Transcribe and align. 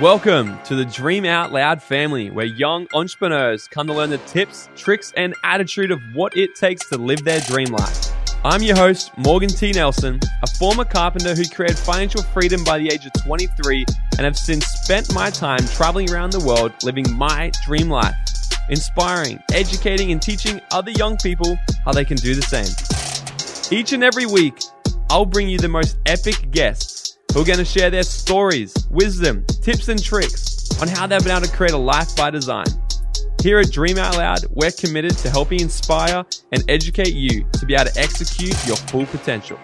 Welcome 0.00 0.58
to 0.62 0.74
the 0.74 0.86
Dream 0.86 1.26
Out 1.26 1.52
Loud 1.52 1.82
family, 1.82 2.30
where 2.30 2.46
young 2.46 2.86
entrepreneurs 2.94 3.68
come 3.68 3.86
to 3.88 3.92
learn 3.92 4.08
the 4.08 4.16
tips, 4.16 4.70
tricks, 4.74 5.12
and 5.18 5.34
attitude 5.44 5.90
of 5.90 6.00
what 6.14 6.34
it 6.34 6.54
takes 6.54 6.88
to 6.88 6.96
live 6.96 7.22
their 7.24 7.40
dream 7.40 7.68
life. 7.68 8.08
I'm 8.42 8.62
your 8.62 8.74
host, 8.74 9.10
Morgan 9.18 9.50
T. 9.50 9.70
Nelson, 9.70 10.18
a 10.42 10.46
former 10.58 10.86
carpenter 10.86 11.34
who 11.34 11.46
created 11.46 11.76
financial 11.76 12.22
freedom 12.22 12.64
by 12.64 12.78
the 12.78 12.88
age 12.88 13.04
of 13.04 13.12
23 13.22 13.84
and 14.16 14.24
have 14.24 14.38
since 14.38 14.64
spent 14.64 15.12
my 15.12 15.28
time 15.28 15.64
traveling 15.66 16.10
around 16.10 16.32
the 16.32 16.40
world 16.40 16.72
living 16.82 17.04
my 17.14 17.52
dream 17.66 17.90
life, 17.90 18.14
inspiring, 18.70 19.38
educating, 19.52 20.10
and 20.10 20.22
teaching 20.22 20.58
other 20.70 20.90
young 20.92 21.18
people 21.18 21.58
how 21.84 21.92
they 21.92 22.06
can 22.06 22.16
do 22.16 22.34
the 22.34 22.40
same. 22.40 23.78
Each 23.78 23.92
and 23.92 24.02
every 24.02 24.24
week, 24.24 24.58
I'll 25.10 25.26
bring 25.26 25.50
you 25.50 25.58
the 25.58 25.68
most 25.68 25.98
epic 26.06 26.50
guests 26.50 27.01
who 27.32 27.40
are 27.40 27.44
going 27.44 27.58
to 27.58 27.64
share 27.64 27.88
their 27.88 28.02
stories, 28.02 28.74
wisdom, 28.90 29.44
tips, 29.62 29.88
and 29.88 30.02
tricks 30.02 30.68
on 30.82 30.88
how 30.88 31.06
they've 31.06 31.22
been 31.22 31.32
able 31.32 31.46
to 31.46 31.56
create 31.56 31.72
a 31.72 31.78
life 31.78 32.14
by 32.14 32.28
design. 32.28 32.66
Here 33.42 33.58
at 33.58 33.72
Dream 33.72 33.96
Out 33.96 34.18
Loud, 34.18 34.40
we're 34.50 34.70
committed 34.70 35.16
to 35.18 35.30
helping 35.30 35.60
inspire 35.60 36.26
and 36.52 36.62
educate 36.68 37.14
you 37.14 37.46
to 37.54 37.64
be 37.64 37.74
able 37.74 37.86
to 37.90 37.98
execute 37.98 38.54
your 38.66 38.76
full 38.76 39.06
potential. 39.06 39.58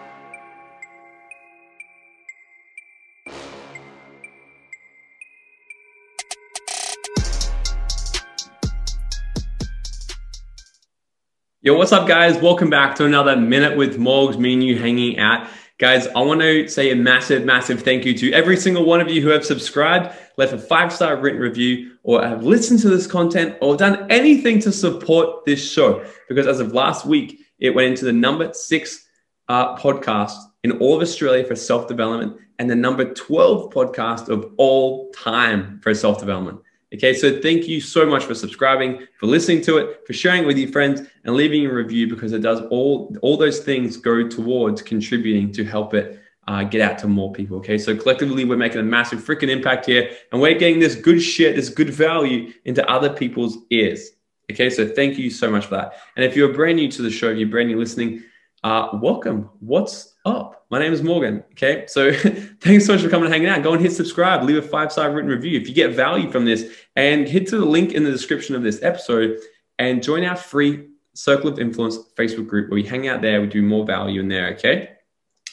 Yo, 11.60 11.76
what's 11.76 11.92
up, 11.92 12.08
guys? 12.08 12.38
Welcome 12.38 12.70
back 12.70 12.94
to 12.94 13.04
another 13.04 13.36
Minute 13.36 13.76
with 13.76 13.98
Morgs, 13.98 14.38
me 14.38 14.54
and 14.54 14.64
you 14.64 14.78
hanging 14.78 15.18
out. 15.18 15.46
Guys, 15.78 16.08
I 16.08 16.22
want 16.22 16.40
to 16.40 16.66
say 16.66 16.90
a 16.90 16.96
massive, 16.96 17.44
massive 17.44 17.82
thank 17.82 18.04
you 18.04 18.12
to 18.18 18.32
every 18.32 18.56
single 18.56 18.84
one 18.84 19.00
of 19.00 19.08
you 19.08 19.22
who 19.22 19.28
have 19.28 19.44
subscribed, 19.44 20.12
left 20.36 20.52
a 20.52 20.58
five 20.58 20.92
star 20.92 21.16
written 21.16 21.40
review, 21.40 21.96
or 22.02 22.20
have 22.20 22.42
listened 22.42 22.80
to 22.80 22.88
this 22.88 23.06
content, 23.06 23.56
or 23.60 23.76
done 23.76 24.10
anything 24.10 24.58
to 24.62 24.72
support 24.72 25.44
this 25.44 25.70
show. 25.70 26.04
Because 26.28 26.48
as 26.48 26.58
of 26.58 26.72
last 26.72 27.06
week, 27.06 27.38
it 27.60 27.70
went 27.70 27.90
into 27.90 28.06
the 28.06 28.12
number 28.12 28.52
six 28.54 29.06
uh, 29.48 29.76
podcast 29.76 30.34
in 30.64 30.72
all 30.72 30.96
of 30.96 31.00
Australia 31.00 31.44
for 31.44 31.54
self 31.54 31.86
development 31.86 32.36
and 32.58 32.68
the 32.68 32.74
number 32.74 33.14
12 33.14 33.72
podcast 33.72 34.28
of 34.28 34.52
all 34.56 35.12
time 35.12 35.78
for 35.80 35.94
self 35.94 36.18
development. 36.18 36.60
Okay, 36.94 37.12
so 37.12 37.40
thank 37.40 37.68
you 37.68 37.82
so 37.82 38.06
much 38.06 38.24
for 38.24 38.34
subscribing, 38.34 39.06
for 39.18 39.26
listening 39.26 39.60
to 39.62 39.76
it, 39.76 40.06
for 40.06 40.14
sharing 40.14 40.44
it 40.44 40.46
with 40.46 40.56
your 40.56 40.70
friends, 40.70 41.02
and 41.24 41.34
leaving 41.34 41.66
a 41.66 41.72
review 41.72 42.08
because 42.08 42.32
it 42.32 42.40
does 42.40 42.62
all 42.70 43.14
all 43.20 43.36
those 43.36 43.60
things 43.60 43.98
go 43.98 44.26
towards 44.26 44.80
contributing 44.80 45.52
to 45.52 45.64
help 45.64 45.92
it 45.92 46.18
uh, 46.48 46.64
get 46.64 46.80
out 46.80 46.98
to 46.98 47.06
more 47.06 47.30
people. 47.30 47.58
Okay, 47.58 47.76
so 47.76 47.94
collectively 47.94 48.46
we're 48.46 48.56
making 48.56 48.80
a 48.80 48.84
massive 48.84 49.20
freaking 49.20 49.50
impact 49.50 49.84
here, 49.84 50.10
and 50.32 50.40
we're 50.40 50.58
getting 50.58 50.78
this 50.78 50.94
good 50.94 51.20
shit, 51.20 51.56
this 51.56 51.68
good 51.68 51.90
value 51.90 52.52
into 52.64 52.88
other 52.90 53.10
people's 53.10 53.58
ears. 53.68 54.12
Okay, 54.50 54.70
so 54.70 54.88
thank 54.88 55.18
you 55.18 55.28
so 55.28 55.50
much 55.50 55.66
for 55.66 55.76
that. 55.76 55.92
And 56.16 56.24
if 56.24 56.34
you're 56.34 56.54
brand 56.54 56.76
new 56.76 56.90
to 56.92 57.02
the 57.02 57.10
show, 57.10 57.28
you're 57.28 57.48
brand 57.48 57.68
new 57.68 57.78
listening, 57.78 58.24
uh, 58.64 58.88
welcome. 58.94 59.50
What's 59.60 60.14
up? 60.24 60.66
My 60.70 60.78
name 60.78 60.92
is 60.92 61.02
Morgan. 61.02 61.44
Okay. 61.52 61.84
So 61.86 62.12
thanks 62.60 62.86
so 62.86 62.94
much 62.94 63.02
for 63.02 63.08
coming 63.08 63.26
and 63.26 63.32
hanging 63.32 63.48
out. 63.48 63.62
Go 63.62 63.72
and 63.72 63.80
hit 63.80 63.92
subscribe, 63.92 64.42
leave 64.42 64.56
a 64.56 64.62
five 64.62 64.92
star 64.92 65.10
written 65.12 65.30
review 65.30 65.58
if 65.58 65.68
you 65.68 65.74
get 65.74 65.94
value 65.94 66.30
from 66.30 66.44
this, 66.44 66.74
and 66.96 67.28
hit 67.28 67.46
to 67.48 67.58
the 67.58 67.64
link 67.64 67.92
in 67.92 68.04
the 68.04 68.10
description 68.10 68.54
of 68.54 68.62
this 68.62 68.82
episode 68.82 69.38
and 69.78 70.02
join 70.02 70.24
our 70.24 70.36
free 70.36 70.88
Circle 71.14 71.50
of 71.50 71.58
Influence 71.58 71.98
Facebook 72.16 72.46
group 72.46 72.70
where 72.70 72.76
we 72.76 72.84
hang 72.84 73.08
out 73.08 73.22
there. 73.22 73.40
We 73.40 73.48
do 73.48 73.62
more 73.62 73.84
value 73.84 74.20
in 74.20 74.28
there. 74.28 74.48
Okay. 74.54 74.90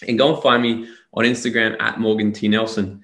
And 0.07 0.17
go 0.17 0.33
and 0.33 0.43
find 0.43 0.61
me 0.61 0.87
on 1.13 1.25
Instagram 1.25 1.79
at 1.79 1.99
Morgan 1.99 2.33
T. 2.33 2.47
Nelson. 2.47 3.03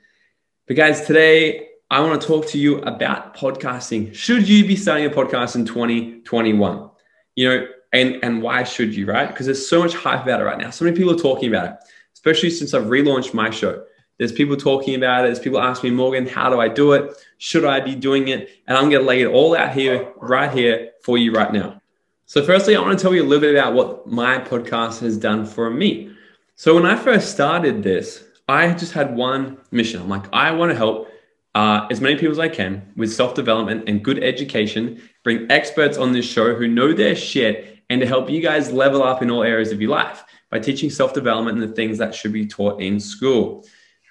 But 0.68 0.78
guys, 0.78 1.06
today 1.06 1.68
I 1.90 2.02
want 2.02 2.22
to 2.22 2.28
talk 2.28 2.48
to 2.48 2.60
you 2.60 2.80
about 2.80 3.36
podcasting. 3.36 4.14
Should 4.14 4.48
you 4.48 4.66
be 4.66 4.76
starting 4.76 5.06
a 5.06 5.10
podcast 5.10 5.56
in 5.56 5.66
2021? 5.66 6.90
You 7.36 7.50
know, 7.50 7.68
and 7.94 8.20
and 8.24 8.42
why 8.42 8.64
should 8.64 8.96
you 8.96 9.06
right? 9.06 9.28
Because 9.28 9.46
there's 9.46 9.68
so 9.68 9.80
much 9.84 9.94
hype 9.94 10.24
about 10.24 10.42
it 10.42 10.46
right 10.46 10.58
now. 10.58 10.70
So 10.70 10.86
many 10.86 10.96
people 10.98 11.14
are 11.14 11.18
talking 11.18 11.50
about 11.50 11.66
it 11.66 11.78
especially 12.22 12.52
since 12.52 12.74
i've 12.74 12.86
relaunched 12.86 13.34
my 13.34 13.50
show. 13.50 13.84
There's 14.20 14.32
people 14.32 14.56
talking 14.56 14.94
about 14.94 15.26
it. 15.26 15.30
There's 15.30 15.40
people 15.40 15.60
asking 15.60 15.90
me 15.90 15.96
morgan 15.96 16.28
how 16.28 16.50
do 16.50 16.60
i 16.60 16.68
do 16.68 16.94
it? 16.94 17.12
Should 17.40 17.66
i 17.66 17.80
be 17.80 17.96
doing 17.96 18.28
it? 18.28 18.50
And 18.68 18.78
i'm 18.78 18.90
going 18.90 19.02
to 19.02 19.08
lay 19.08 19.22
it 19.22 19.28
all 19.28 19.58
out 19.58 19.74
here 19.74 20.12
right 20.18 20.52
here 20.52 20.92
for 21.04 21.18
you 21.18 21.32
right 21.32 21.52
now. 21.52 21.82
So 22.28 22.44
firstly 22.44 22.76
i 22.76 22.80
want 22.80 22.98
to 22.98 23.02
tell 23.02 23.16
you 23.16 23.24
a 23.24 23.28
little 23.28 23.42
bit 23.42 23.56
about 23.56 23.74
what 23.74 24.08
my 24.08 24.38
podcast 24.38 25.00
has 25.00 25.18
done 25.18 25.46
for 25.46 25.70
me. 25.70 26.12
So 26.56 26.76
when 26.76 26.86
i 26.86 26.96
first 26.96 27.32
started 27.32 27.82
this 27.82 28.24
i 28.48 28.72
just 28.74 28.94
had 28.94 29.16
one 29.16 29.58
mission. 29.72 30.02
I'm 30.02 30.10
like 30.10 30.32
i 30.32 30.52
want 30.52 30.72
to 30.72 30.78
help 30.78 31.08
uh, 31.54 31.86
as 31.92 32.00
many 32.00 32.16
people 32.16 32.32
as 32.32 32.40
I 32.40 32.48
can 32.48 32.94
with 32.96 33.12
self 33.12 33.36
development 33.36 33.84
and 33.90 34.02
good 34.02 34.24
education, 34.24 35.02
bring 35.22 35.52
experts 35.52 35.98
on 35.98 36.14
this 36.14 36.26
show 36.26 36.56
who 36.56 36.66
know 36.66 36.94
their 36.94 37.14
shit 37.14 37.81
and 37.92 38.00
to 38.00 38.08
help 38.08 38.30
you 38.30 38.42
guys 38.42 38.72
level 38.72 39.04
up 39.04 39.22
in 39.22 39.30
all 39.30 39.44
areas 39.44 39.74
of 39.74 39.82
your 39.82 39.92
life 39.92 40.24
by 40.50 40.58
teaching 40.58 40.90
self 40.90 41.14
development 41.14 41.60
and 41.60 41.70
the 41.70 41.76
things 41.76 41.98
that 41.98 42.16
should 42.16 42.32
be 42.32 42.48
taught 42.48 42.82
in 42.82 43.02
school. 43.02 43.66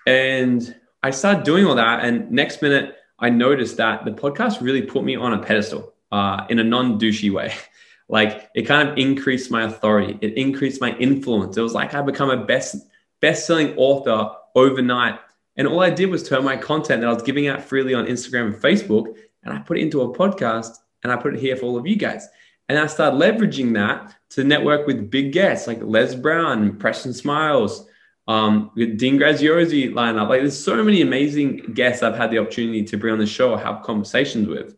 And 0.06 0.76
I 1.02 1.10
started 1.10 1.44
doing 1.44 1.64
all 1.64 1.74
that. 1.76 2.04
And 2.04 2.30
next 2.30 2.60
minute, 2.60 2.96
I 3.18 3.30
noticed 3.30 3.78
that 3.78 4.04
the 4.04 4.10
podcast 4.10 4.60
really 4.60 4.82
put 4.82 5.02
me 5.02 5.16
on 5.16 5.32
a 5.32 5.38
pedestal 5.38 5.94
uh, 6.12 6.44
in 6.50 6.58
a 6.58 6.64
non 6.64 7.00
douchey 7.00 7.32
way. 7.32 7.54
like 8.08 8.50
it 8.54 8.64
kind 8.64 8.86
of 8.86 8.98
increased 8.98 9.50
my 9.50 9.62
authority, 9.62 10.18
it 10.20 10.34
increased 10.36 10.82
my 10.82 10.94
influence. 10.98 11.56
It 11.56 11.62
was 11.62 11.72
like 11.72 11.94
I 11.94 12.02
become 12.02 12.28
a 12.28 12.44
best 12.44 12.76
best 13.22 13.46
selling 13.46 13.74
author 13.78 14.30
overnight. 14.54 15.18
And 15.56 15.66
all 15.66 15.80
I 15.80 15.88
did 15.88 16.10
was 16.10 16.28
turn 16.28 16.44
my 16.44 16.58
content 16.58 17.00
that 17.00 17.08
I 17.08 17.14
was 17.14 17.22
giving 17.22 17.48
out 17.48 17.62
freely 17.62 17.94
on 17.94 18.04
Instagram 18.04 18.52
and 18.52 18.54
Facebook, 18.54 19.16
and 19.42 19.54
I 19.54 19.58
put 19.60 19.78
it 19.78 19.80
into 19.80 20.02
a 20.02 20.14
podcast 20.14 20.76
and 21.02 21.10
I 21.10 21.16
put 21.16 21.34
it 21.34 21.40
here 21.40 21.56
for 21.56 21.64
all 21.64 21.78
of 21.78 21.86
you 21.86 21.96
guys. 21.96 22.28
And 22.70 22.78
I 22.78 22.86
started 22.86 23.16
leveraging 23.16 23.74
that 23.74 24.14
to 24.30 24.44
network 24.44 24.86
with 24.86 25.10
big 25.10 25.32
guests 25.32 25.66
like 25.66 25.80
Les 25.82 26.14
Brown, 26.14 26.76
Preston 26.76 27.12
Smiles, 27.12 27.84
um, 28.28 28.70
Dean 28.76 29.18
Graziosi 29.18 29.92
lineup. 29.92 30.28
Like 30.28 30.42
there's 30.42 30.62
so 30.62 30.80
many 30.84 31.02
amazing 31.02 31.72
guests 31.74 32.04
I've 32.04 32.16
had 32.16 32.30
the 32.30 32.38
opportunity 32.38 32.84
to 32.84 32.96
bring 32.96 33.12
on 33.12 33.18
the 33.18 33.26
show 33.26 33.50
or 33.50 33.58
have 33.58 33.82
conversations 33.82 34.46
with. 34.46 34.76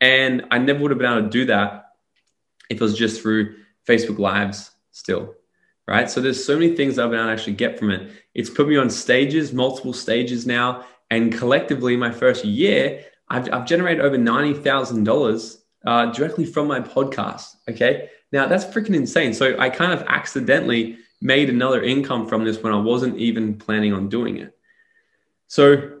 And 0.00 0.44
I 0.52 0.58
never 0.58 0.78
would 0.78 0.92
have 0.92 0.98
been 0.98 1.10
able 1.10 1.24
to 1.24 1.28
do 1.28 1.46
that 1.46 1.94
if 2.70 2.76
it 2.76 2.80
was 2.80 2.96
just 2.96 3.20
through 3.20 3.56
Facebook 3.88 4.20
Lives 4.20 4.70
still. 4.92 5.34
Right. 5.88 6.08
So 6.08 6.20
there's 6.20 6.44
so 6.44 6.56
many 6.56 6.76
things 6.76 6.96
I've 6.96 7.10
been 7.10 7.18
able 7.18 7.26
to 7.26 7.32
actually 7.32 7.54
get 7.54 7.76
from 7.76 7.90
it. 7.90 8.08
It's 8.34 8.50
put 8.50 8.68
me 8.68 8.76
on 8.76 8.88
stages, 8.88 9.52
multiple 9.52 9.92
stages 9.92 10.46
now. 10.46 10.84
And 11.10 11.36
collectively, 11.36 11.96
my 11.96 12.12
first 12.12 12.44
year, 12.44 13.02
I've, 13.28 13.52
I've 13.52 13.66
generated 13.66 14.04
over 14.04 14.16
$90,000 14.16 15.56
uh, 15.86 16.06
directly 16.06 16.44
from 16.44 16.66
my 16.66 16.80
podcast. 16.80 17.56
Okay. 17.70 18.10
Now 18.32 18.46
that's 18.46 18.64
freaking 18.64 18.94
insane. 18.94 19.32
So 19.32 19.58
I 19.58 19.70
kind 19.70 19.92
of 19.92 20.02
accidentally 20.08 20.98
made 21.20 21.48
another 21.48 21.82
income 21.82 22.28
from 22.28 22.44
this 22.44 22.62
when 22.62 22.72
I 22.72 22.78
wasn't 22.78 23.16
even 23.16 23.56
planning 23.56 23.92
on 23.92 24.08
doing 24.08 24.36
it. 24.38 24.56
So 25.46 26.00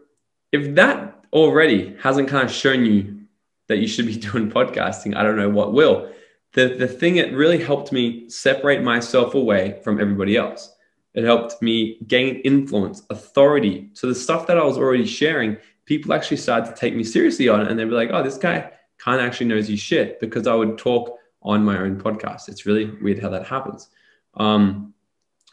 if 0.52 0.74
that 0.74 1.24
already 1.32 1.96
hasn't 2.00 2.28
kind 2.28 2.44
of 2.44 2.52
shown 2.52 2.84
you 2.84 3.20
that 3.68 3.78
you 3.78 3.86
should 3.86 4.06
be 4.06 4.16
doing 4.30 4.50
podcasting, 4.50 5.16
I 5.16 5.22
don't 5.22 5.36
know 5.36 5.48
what 5.48 5.72
will. 5.72 6.10
The, 6.52 6.68
the 6.68 6.88
thing 6.88 7.16
that 7.16 7.32
really 7.32 7.62
helped 7.62 7.92
me 7.92 8.28
separate 8.28 8.82
myself 8.82 9.34
away 9.34 9.80
from 9.84 10.00
everybody 10.00 10.36
else. 10.36 10.72
It 11.14 11.24
helped 11.24 11.62
me 11.62 11.98
gain 12.06 12.36
influence, 12.36 13.02
authority. 13.08 13.90
So 13.94 14.06
the 14.06 14.14
stuff 14.14 14.46
that 14.48 14.58
I 14.58 14.64
was 14.64 14.76
already 14.76 15.06
sharing, 15.06 15.56
people 15.86 16.12
actually 16.12 16.36
started 16.38 16.66
to 16.66 16.76
take 16.76 16.94
me 16.94 17.04
seriously 17.04 17.48
on 17.48 17.62
it. 17.62 17.68
And 17.68 17.78
they'd 17.78 17.84
be 17.84 17.90
like, 17.90 18.10
oh, 18.12 18.22
this 18.22 18.36
guy 18.36 18.70
kind 18.98 19.20
of 19.20 19.26
actually 19.26 19.46
knows 19.46 19.68
you 19.68 19.76
shit 19.76 20.20
because 20.20 20.46
I 20.46 20.54
would 20.54 20.78
talk 20.78 21.18
on 21.42 21.64
my 21.64 21.78
own 21.78 22.00
podcast. 22.00 22.48
It's 22.48 22.66
really 22.66 22.86
weird 23.02 23.18
how 23.18 23.30
that 23.30 23.46
happens. 23.46 23.88
Um, 24.34 24.94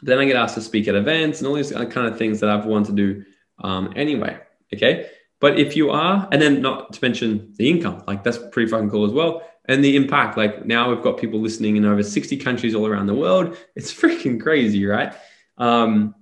then 0.01 0.19
I 0.19 0.25
get 0.25 0.35
asked 0.35 0.55
to 0.55 0.61
speak 0.61 0.87
at 0.87 0.95
events 0.95 1.39
and 1.39 1.47
all 1.47 1.53
these 1.53 1.71
kind 1.71 2.07
of 2.07 2.17
things 2.17 2.39
that 2.39 2.49
I've 2.49 2.65
wanted 2.65 2.95
to 2.95 2.95
do 2.95 3.25
um, 3.59 3.93
anyway. 3.95 4.37
Okay. 4.73 5.09
But 5.39 5.59
if 5.59 5.75
you 5.75 5.91
are, 5.91 6.27
and 6.31 6.41
then 6.41 6.61
not 6.61 6.93
to 6.93 6.99
mention 7.01 7.53
the 7.57 7.69
income, 7.69 8.03
like 8.07 8.23
that's 8.23 8.37
pretty 8.37 8.69
fucking 8.69 8.89
cool 8.89 9.05
as 9.05 9.11
well. 9.11 9.43
And 9.65 9.83
the 9.83 9.95
impact, 9.95 10.37
like 10.37 10.65
now 10.65 10.89
we've 10.89 11.01
got 11.01 11.17
people 11.17 11.39
listening 11.39 11.77
in 11.77 11.85
over 11.85 12.03
60 12.03 12.37
countries 12.37 12.75
all 12.75 12.87
around 12.87 13.07
the 13.07 13.13
world. 13.13 13.57
It's 13.75 13.93
freaking 14.01 14.41
crazy, 14.41 14.85
right? 14.85 15.13
Um, 15.57 16.15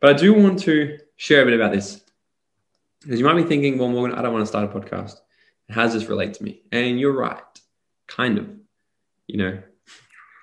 but 0.00 0.10
I 0.10 0.18
do 0.18 0.34
want 0.34 0.60
to 0.60 0.98
share 1.16 1.42
a 1.42 1.44
bit 1.44 1.54
about 1.54 1.72
this 1.72 2.02
because 3.00 3.18
you 3.18 3.24
might 3.24 3.34
be 3.34 3.44
thinking, 3.44 3.78
well, 3.78 3.88
Morgan, 3.88 4.16
I 4.16 4.22
don't 4.22 4.32
want 4.32 4.42
to 4.42 4.46
start 4.46 4.64
a 4.64 4.78
podcast. 4.80 5.20
How 5.70 5.82
does 5.82 5.94
this 5.94 6.06
relate 6.06 6.34
to 6.34 6.44
me? 6.44 6.62
And 6.72 6.98
you're 6.98 7.12
right, 7.12 7.42
kind 8.06 8.38
of. 8.38 8.48
You 9.26 9.38
know, 9.38 9.62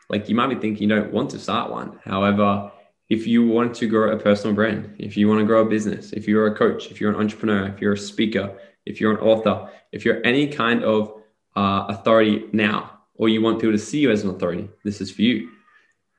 like 0.09 0.27
you 0.27 0.35
might 0.35 0.47
be 0.47 0.55
thinking 0.55 0.89
you 0.89 0.95
don't 0.95 1.13
want 1.13 1.29
to 1.31 1.39
start 1.39 1.71
one. 1.71 1.99
However, 2.03 2.71
if 3.09 3.27
you 3.27 3.47
want 3.47 3.75
to 3.75 3.87
grow 3.87 4.11
a 4.11 4.17
personal 4.17 4.55
brand, 4.55 4.95
if 4.99 5.15
you 5.15 5.27
want 5.27 5.39
to 5.39 5.45
grow 5.45 5.61
a 5.61 5.69
business, 5.69 6.11
if 6.13 6.27
you're 6.27 6.47
a 6.47 6.55
coach, 6.55 6.91
if 6.91 6.99
you're 6.99 7.11
an 7.11 7.19
entrepreneur, 7.19 7.67
if 7.67 7.79
you're 7.79 7.93
a 7.93 7.97
speaker, 7.97 8.57
if 8.85 8.99
you're 8.99 9.11
an 9.11 9.19
author, 9.19 9.69
if 9.91 10.03
you're 10.03 10.25
any 10.25 10.47
kind 10.47 10.83
of 10.83 11.13
uh, 11.55 11.85
authority 11.87 12.45
now, 12.51 12.99
or 13.15 13.29
you 13.29 13.41
want 13.41 13.59
people 13.59 13.71
to 13.71 13.77
see 13.77 13.99
you 13.99 14.11
as 14.11 14.23
an 14.23 14.29
authority, 14.29 14.67
this 14.83 14.99
is 14.99 15.11
for 15.11 15.21
you. 15.21 15.49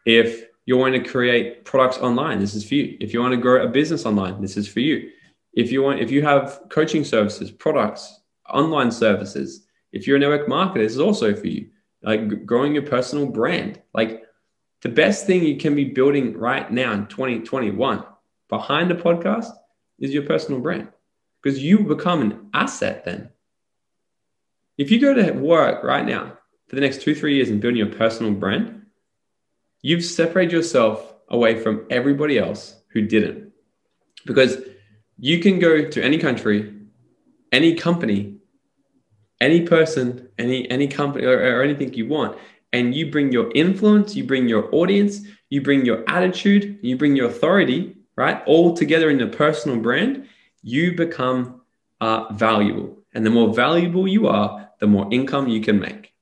If 0.07 0.47
you're 0.67 0.79
wanting 0.79 1.03
to 1.03 1.11
create 1.11 1.65
products 1.65 1.99
online, 1.99 2.39
this 2.39 2.55
is 2.55 2.67
for 2.67 2.75
you. 2.75 2.97
If 3.01 3.13
you 3.13 3.21
want 3.21 3.33
to 3.33 3.41
grow 3.41 3.63
a 3.65 3.69
business 3.69 4.07
online, 4.07 4.41
this 4.41 4.57
is 4.57 4.67
for 4.69 4.81
you 4.81 5.11
If 5.53 5.71
you 5.73 5.83
want, 5.83 6.01
if 6.01 6.11
you 6.11 6.23
have 6.23 6.63
coaching 6.71 7.05
services, 7.05 7.51
products, 7.51 8.21
online 8.49 8.91
services, 8.91 9.67
if 9.93 10.07
you're 10.07 10.17
a 10.17 10.21
network 10.21 10.49
marketer, 10.49 10.83
this 10.83 10.93
is 10.93 11.01
also 11.01 11.35
for 11.35 11.47
you. 11.47 11.69
Like 12.03 12.45
growing 12.45 12.75
your 12.75 12.83
personal 12.83 13.27
brand. 13.27 13.81
Like 13.95 14.25
the 14.83 14.89
best 14.89 15.27
thing 15.27 15.43
you 15.43 15.57
can 15.57 15.75
be 15.75 15.85
building 15.85 16.37
right 16.37 16.71
now 16.71 16.93
in 16.93 17.07
2021 17.07 18.05
behind 18.49 18.91
a 18.91 18.95
podcast 18.95 19.51
is 19.99 20.13
your 20.13 20.25
personal 20.25 20.61
brand 20.61 20.89
because 21.43 21.63
you 21.63 21.79
become 21.79 22.21
an 22.21 22.51
asset 22.53 23.05
then. 23.05 23.31
If 24.77 24.91
you 24.91 25.01
go 25.01 25.15
to 25.15 25.33
work 25.33 25.85
right 25.85 26.05
now 26.05 26.37
for 26.69 26.75
the 26.75 26.81
next 26.81 27.03
two, 27.03 27.15
three 27.15 27.37
years 27.37 27.49
and 27.49 27.61
building 27.61 27.79
your 27.79 27.95
personal 27.95 28.33
brand, 28.33 28.87
you've 29.83 30.05
separated 30.05 30.53
yourself 30.53 31.15
away 31.29 31.59
from 31.61 31.87
everybody 31.91 32.39
else 32.39 32.77
who 32.89 33.03
didn't. 33.03 33.53
Because 34.27 34.57
you 35.19 35.41
can 35.41 35.59
go 35.59 35.89
to 35.89 36.03
any 36.03 36.19
country, 36.19 36.74
any 37.55 37.75
company, 37.75 38.37
any 39.41 39.61
person, 39.63 40.29
any 40.39 40.69
any 40.71 40.89
company 40.89 41.25
or, 41.25 41.39
or 41.39 41.63
anything 41.63 41.95
you 41.95 42.07
want, 42.09 42.37
and 42.73 42.95
you 42.95 43.11
bring 43.11 43.31
your 43.31 43.51
influence, 43.55 44.17
you 44.17 44.25
bring 44.25 44.49
your 44.49 44.69
audience, 44.75 45.21
you 45.51 45.63
bring 45.63 45.85
your 45.87 46.03
attitude, 46.09 46.81
you 46.83 46.97
bring 46.97 47.15
your 47.15 47.29
authority, 47.29 47.97
right? 48.17 48.43
All 48.47 48.77
together 48.77 49.09
in 49.09 49.21
a 49.21 49.29
personal 49.29 49.79
brand, 49.79 50.27
you 50.63 50.97
become 50.97 51.63
uh, 52.01 52.33
valuable. 52.33 52.99
And 53.13 53.25
the 53.25 53.31
more 53.31 53.55
valuable 53.55 54.09
you 54.09 54.27
are, 54.27 54.69
the 54.81 54.89
more 54.89 55.07
income 55.13 55.47
you 55.47 55.61
can 55.61 55.79
make. 55.79 56.13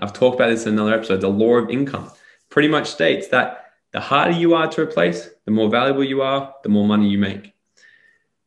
I've 0.00 0.12
talked 0.12 0.34
about 0.34 0.48
this 0.48 0.66
in 0.66 0.72
another 0.72 0.94
episode. 0.94 1.20
The 1.20 1.28
law 1.28 1.54
of 1.58 1.70
income 1.70 2.10
pretty 2.50 2.68
much 2.68 2.90
states 2.90 3.28
that 3.28 3.66
the 3.92 4.00
harder 4.00 4.36
you 4.36 4.54
are 4.54 4.66
to 4.72 4.80
replace, 4.80 5.30
the 5.44 5.52
more 5.52 5.70
valuable 5.70 6.02
you 6.02 6.22
are, 6.22 6.52
the 6.64 6.68
more 6.68 6.86
money 6.86 7.08
you 7.08 7.18
make. 7.18 7.54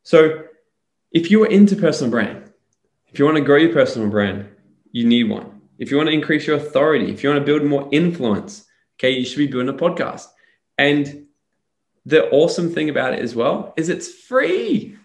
So, 0.03 0.43
if 1.15 1.31
you 1.31 1.41
are 1.41 1.47
into 1.47 1.77
personal 1.77 2.12
brand, 2.12 2.51
if 3.07 3.17
you 3.17 3.23
want 3.23 3.38
to 3.38 3.44
grow 3.44 3.56
your 3.56 3.71
personal 3.71 4.09
brand, 4.09 4.50
you 4.91 5.07
need 5.07 5.29
one. 5.29 5.62
If 5.79 5.89
you 5.89 5.95
want 5.95 6.07
to 6.07 6.13
increase 6.13 6.45
your 6.45 6.57
authority, 6.57 7.09
if 7.09 7.23
you 7.23 7.29
want 7.29 7.39
to 7.39 7.45
build 7.45 7.63
more 7.63 7.88
influence, 7.94 8.65
okay, 8.97 9.12
you 9.12 9.23
should 9.23 9.38
be 9.38 9.47
doing 9.47 9.69
a 9.69 9.73
podcast. 9.73 10.25
And 10.77 11.27
the 12.06 12.29
awesome 12.31 12.69
thing 12.73 12.89
about 12.89 13.13
it 13.13 13.21
as 13.21 13.33
well 13.33 13.73
is 13.77 13.88
it's 13.88 14.13
free. 14.13 14.97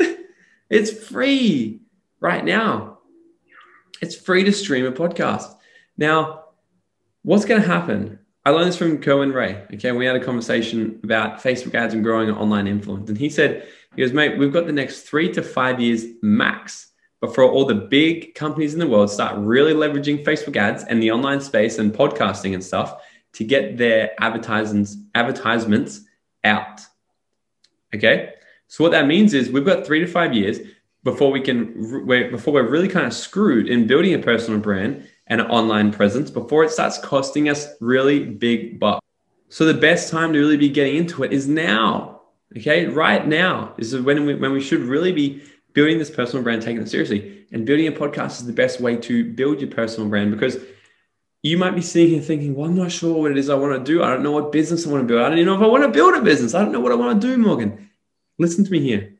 it's 0.70 1.06
free 1.06 1.82
right 2.18 2.44
now. 2.46 3.00
It's 4.00 4.16
free 4.16 4.44
to 4.44 4.52
stream 4.52 4.86
a 4.86 4.92
podcast. 4.92 5.54
Now, 5.98 6.44
what's 7.24 7.44
going 7.44 7.60
to 7.60 7.68
happen? 7.68 8.17
I 8.48 8.50
learned 8.50 8.68
this 8.68 8.78
from 8.78 8.96
Kerwin 8.96 9.32
Rae. 9.32 9.62
Okay, 9.74 9.92
we 9.92 10.06
had 10.06 10.16
a 10.16 10.24
conversation 10.24 10.98
about 11.04 11.42
Facebook 11.42 11.74
ads 11.74 11.92
and 11.92 12.02
growing 12.02 12.30
online 12.30 12.66
influence, 12.66 13.10
and 13.10 13.18
he 13.18 13.28
said, 13.28 13.68
"He 13.94 14.00
goes, 14.00 14.14
mate, 14.14 14.38
we've 14.38 14.54
got 14.54 14.64
the 14.64 14.72
next 14.72 15.02
three 15.02 15.30
to 15.34 15.42
five 15.42 15.78
years 15.78 16.06
max 16.22 16.86
before 17.20 17.44
all 17.44 17.66
the 17.66 17.74
big 17.74 18.34
companies 18.34 18.72
in 18.72 18.80
the 18.80 18.86
world 18.86 19.10
start 19.10 19.36
really 19.36 19.74
leveraging 19.74 20.24
Facebook 20.24 20.56
ads 20.56 20.82
and 20.84 21.02
the 21.02 21.10
online 21.10 21.42
space 21.42 21.78
and 21.78 21.92
podcasting 21.92 22.54
and 22.54 22.64
stuff 22.64 23.02
to 23.34 23.44
get 23.44 23.76
their 23.76 24.12
advertisements 24.18 24.96
advertisements 25.14 26.00
out." 26.42 26.80
Okay, 27.94 28.32
so 28.66 28.82
what 28.82 28.92
that 28.92 29.06
means 29.06 29.34
is 29.34 29.50
we've 29.50 29.66
got 29.66 29.84
three 29.84 30.00
to 30.00 30.06
five 30.06 30.32
years 30.32 30.58
before 31.04 31.30
we 31.30 31.42
can 31.42 32.08
before 32.30 32.54
we're 32.54 32.66
really 32.66 32.88
kind 32.88 33.04
of 33.04 33.12
screwed 33.12 33.68
in 33.68 33.86
building 33.86 34.14
a 34.14 34.18
personal 34.18 34.58
brand 34.58 35.06
and 35.28 35.40
an 35.40 35.46
online 35.48 35.92
presence 35.92 36.30
before 36.30 36.64
it 36.64 36.70
starts 36.70 36.98
costing 36.98 37.48
us 37.48 37.68
really 37.80 38.24
big 38.24 38.80
bucks. 38.80 39.04
So 39.50 39.64
the 39.64 39.74
best 39.74 40.10
time 40.10 40.32
to 40.32 40.38
really 40.38 40.56
be 40.56 40.68
getting 40.68 40.96
into 40.96 41.22
it 41.22 41.32
is 41.32 41.48
now. 41.48 42.22
Okay, 42.56 42.86
right 42.86 43.26
now 43.26 43.74
is 43.78 43.94
when 43.94 44.24
we 44.24 44.34
when 44.34 44.52
we 44.52 44.60
should 44.60 44.80
really 44.80 45.12
be 45.12 45.42
building 45.74 45.98
this 45.98 46.10
personal 46.10 46.42
brand, 46.42 46.62
taking 46.62 46.82
it 46.82 46.88
seriously. 46.88 47.46
And 47.52 47.64
building 47.64 47.86
a 47.86 47.92
podcast 47.92 48.40
is 48.40 48.46
the 48.46 48.52
best 48.52 48.80
way 48.80 48.96
to 48.96 49.32
build 49.32 49.60
your 49.60 49.70
personal 49.70 50.08
brand 50.08 50.32
because 50.32 50.58
you 51.42 51.56
might 51.56 51.74
be 51.74 51.82
sitting 51.82 52.10
here 52.10 52.20
thinking, 52.20 52.54
well, 52.54 52.68
I'm 52.68 52.76
not 52.76 52.90
sure 52.90 53.20
what 53.20 53.30
it 53.30 53.38
is 53.38 53.48
I 53.48 53.54
want 53.54 53.78
to 53.78 53.92
do. 53.92 54.02
I 54.02 54.10
don't 54.10 54.22
know 54.22 54.32
what 54.32 54.50
business 54.50 54.86
I 54.86 54.90
want 54.90 55.04
to 55.04 55.06
build. 55.06 55.22
I 55.22 55.28
don't 55.28 55.38
even 55.38 55.46
know 55.46 55.54
if 55.54 55.62
I 55.62 55.66
want 55.66 55.84
to 55.84 55.90
build 55.90 56.14
a 56.14 56.22
business. 56.22 56.54
I 56.54 56.62
don't 56.62 56.72
know 56.72 56.80
what 56.80 56.92
I 56.92 56.96
want 56.96 57.20
to 57.20 57.26
do, 57.26 57.36
Morgan. 57.38 57.90
Listen 58.38 58.64
to 58.64 58.70
me 58.70 58.80
here. 58.80 59.14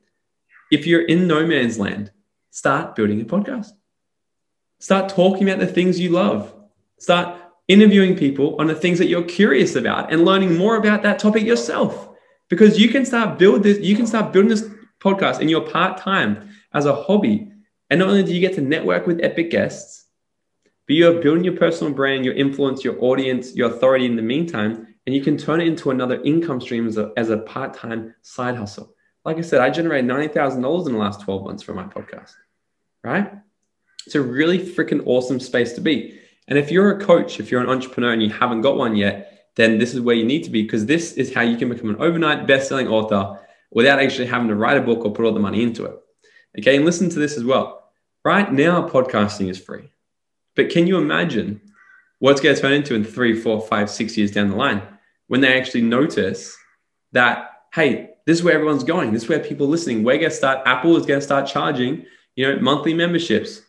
If 0.70 0.86
you're 0.86 1.04
in 1.04 1.26
no 1.26 1.46
man's 1.46 1.78
land, 1.78 2.10
start 2.50 2.96
building 2.96 3.20
a 3.20 3.24
podcast. 3.24 3.68
Start 4.78 5.08
talking 5.08 5.48
about 5.48 5.58
the 5.58 5.66
things 5.66 5.98
you 5.98 6.10
love. 6.10 6.54
Start 6.98 7.40
interviewing 7.68 8.16
people 8.16 8.56
on 8.58 8.66
the 8.66 8.74
things 8.74 8.98
that 8.98 9.08
you're 9.08 9.22
curious 9.22 9.76
about 9.76 10.12
and 10.12 10.24
learning 10.24 10.56
more 10.56 10.76
about 10.76 11.02
that 11.02 11.18
topic 11.18 11.44
yourself. 11.44 12.08
Because 12.48 12.78
you 12.78 12.88
can 12.88 13.04
start 13.04 13.38
build 13.38 13.62
this, 13.62 13.78
you 13.80 13.94
can 13.94 14.06
start 14.06 14.32
building 14.32 14.48
this 14.48 14.68
podcast 15.00 15.40
in 15.40 15.48
your 15.48 15.60
part-time 15.60 16.48
as 16.72 16.86
a 16.86 16.94
hobby. 16.94 17.52
And 17.90 18.00
not 18.00 18.08
only 18.08 18.22
do 18.22 18.34
you 18.34 18.40
get 18.40 18.54
to 18.54 18.60
network 18.60 19.06
with 19.06 19.22
epic 19.22 19.50
guests, 19.50 20.06
but 20.86 20.96
you're 20.96 21.20
building 21.20 21.44
your 21.44 21.56
personal 21.56 21.92
brand, 21.92 22.24
your 22.24 22.34
influence, 22.34 22.82
your 22.82 23.02
audience, 23.04 23.54
your 23.54 23.70
authority 23.70 24.06
in 24.06 24.16
the 24.16 24.22
meantime, 24.22 24.94
and 25.06 25.14
you 25.14 25.22
can 25.22 25.36
turn 25.36 25.60
it 25.60 25.66
into 25.66 25.90
another 25.90 26.22
income 26.22 26.60
stream 26.60 26.86
as 26.86 26.96
a, 26.96 27.12
as 27.16 27.30
a 27.30 27.38
part-time 27.38 28.14
side 28.22 28.56
hustle. 28.56 28.94
Like 29.24 29.36
I 29.36 29.42
said, 29.42 29.60
I 29.60 29.68
generated 29.68 30.08
$90,000 30.10 30.86
in 30.86 30.92
the 30.92 30.98
last 30.98 31.20
12 31.20 31.44
months 31.44 31.62
from 31.62 31.76
my 31.76 31.84
podcast, 31.84 32.32
right? 33.04 33.32
It's 34.08 34.14
a 34.14 34.22
really 34.22 34.58
freaking 34.58 35.02
awesome 35.04 35.38
space 35.38 35.74
to 35.74 35.82
be. 35.82 36.18
And 36.46 36.58
if 36.58 36.70
you're 36.70 36.96
a 36.96 36.98
coach, 36.98 37.40
if 37.40 37.50
you're 37.50 37.60
an 37.60 37.68
entrepreneur 37.68 38.14
and 38.14 38.22
you 38.22 38.30
haven't 38.30 38.62
got 38.62 38.78
one 38.78 38.96
yet, 38.96 39.50
then 39.56 39.76
this 39.76 39.92
is 39.92 40.00
where 40.00 40.16
you 40.16 40.24
need 40.24 40.44
to 40.44 40.50
be 40.50 40.62
because 40.62 40.86
this 40.86 41.12
is 41.12 41.34
how 41.34 41.42
you 41.42 41.58
can 41.58 41.68
become 41.68 41.90
an 41.90 42.00
overnight 42.00 42.46
best-selling 42.46 42.88
author 42.88 43.38
without 43.70 43.98
actually 43.98 44.24
having 44.24 44.48
to 44.48 44.54
write 44.54 44.78
a 44.78 44.80
book 44.80 45.04
or 45.04 45.12
put 45.12 45.26
all 45.26 45.34
the 45.34 45.38
money 45.38 45.62
into 45.62 45.84
it. 45.84 46.00
Okay, 46.58 46.76
and 46.76 46.86
listen 46.86 47.10
to 47.10 47.18
this 47.18 47.36
as 47.36 47.44
well. 47.44 47.90
Right 48.24 48.50
now, 48.50 48.88
podcasting 48.88 49.50
is 49.50 49.62
free. 49.62 49.90
But 50.56 50.70
can 50.70 50.86
you 50.86 50.96
imagine 50.96 51.60
what's 52.18 52.40
going 52.40 52.56
to 52.56 52.62
turn 52.62 52.72
into 52.72 52.94
in 52.94 53.04
three, 53.04 53.38
four, 53.38 53.60
five, 53.60 53.90
six 53.90 54.16
years 54.16 54.30
down 54.30 54.48
the 54.48 54.56
line 54.56 54.80
when 55.26 55.42
they 55.42 55.60
actually 55.60 55.82
notice 55.82 56.56
that, 57.12 57.50
hey, 57.74 58.12
this 58.24 58.38
is 58.38 58.42
where 58.42 58.54
everyone's 58.54 58.84
going. 58.84 59.12
This 59.12 59.24
is 59.24 59.28
where 59.28 59.38
people 59.38 59.66
are 59.66 59.70
listening. 59.70 60.02
We're 60.02 60.16
going 60.16 60.30
to 60.30 60.34
start, 60.34 60.66
Apple 60.66 60.96
is 60.96 61.04
going 61.04 61.20
to 61.20 61.26
start 61.26 61.46
charging, 61.46 62.06
you 62.36 62.50
know, 62.50 62.58
monthly 62.58 62.94
memberships 62.94 63.60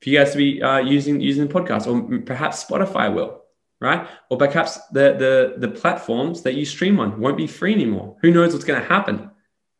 for 0.00 0.10
you 0.10 0.18
guys 0.18 0.32
to 0.32 0.38
be 0.38 0.62
uh, 0.62 0.78
using 0.78 1.20
using 1.20 1.46
the 1.46 1.52
podcast, 1.52 1.86
or 1.86 2.20
perhaps 2.22 2.64
Spotify 2.64 3.12
will, 3.12 3.42
right? 3.80 4.06
Or 4.30 4.38
perhaps 4.38 4.78
the 4.88 5.14
the 5.14 5.54
the 5.58 5.68
platforms 5.68 6.42
that 6.42 6.54
you 6.54 6.64
stream 6.64 7.00
on 7.00 7.20
won't 7.20 7.36
be 7.36 7.46
free 7.46 7.72
anymore. 7.72 8.16
Who 8.22 8.30
knows 8.30 8.52
what's 8.52 8.64
going 8.64 8.80
to 8.80 8.88
happen, 8.88 9.30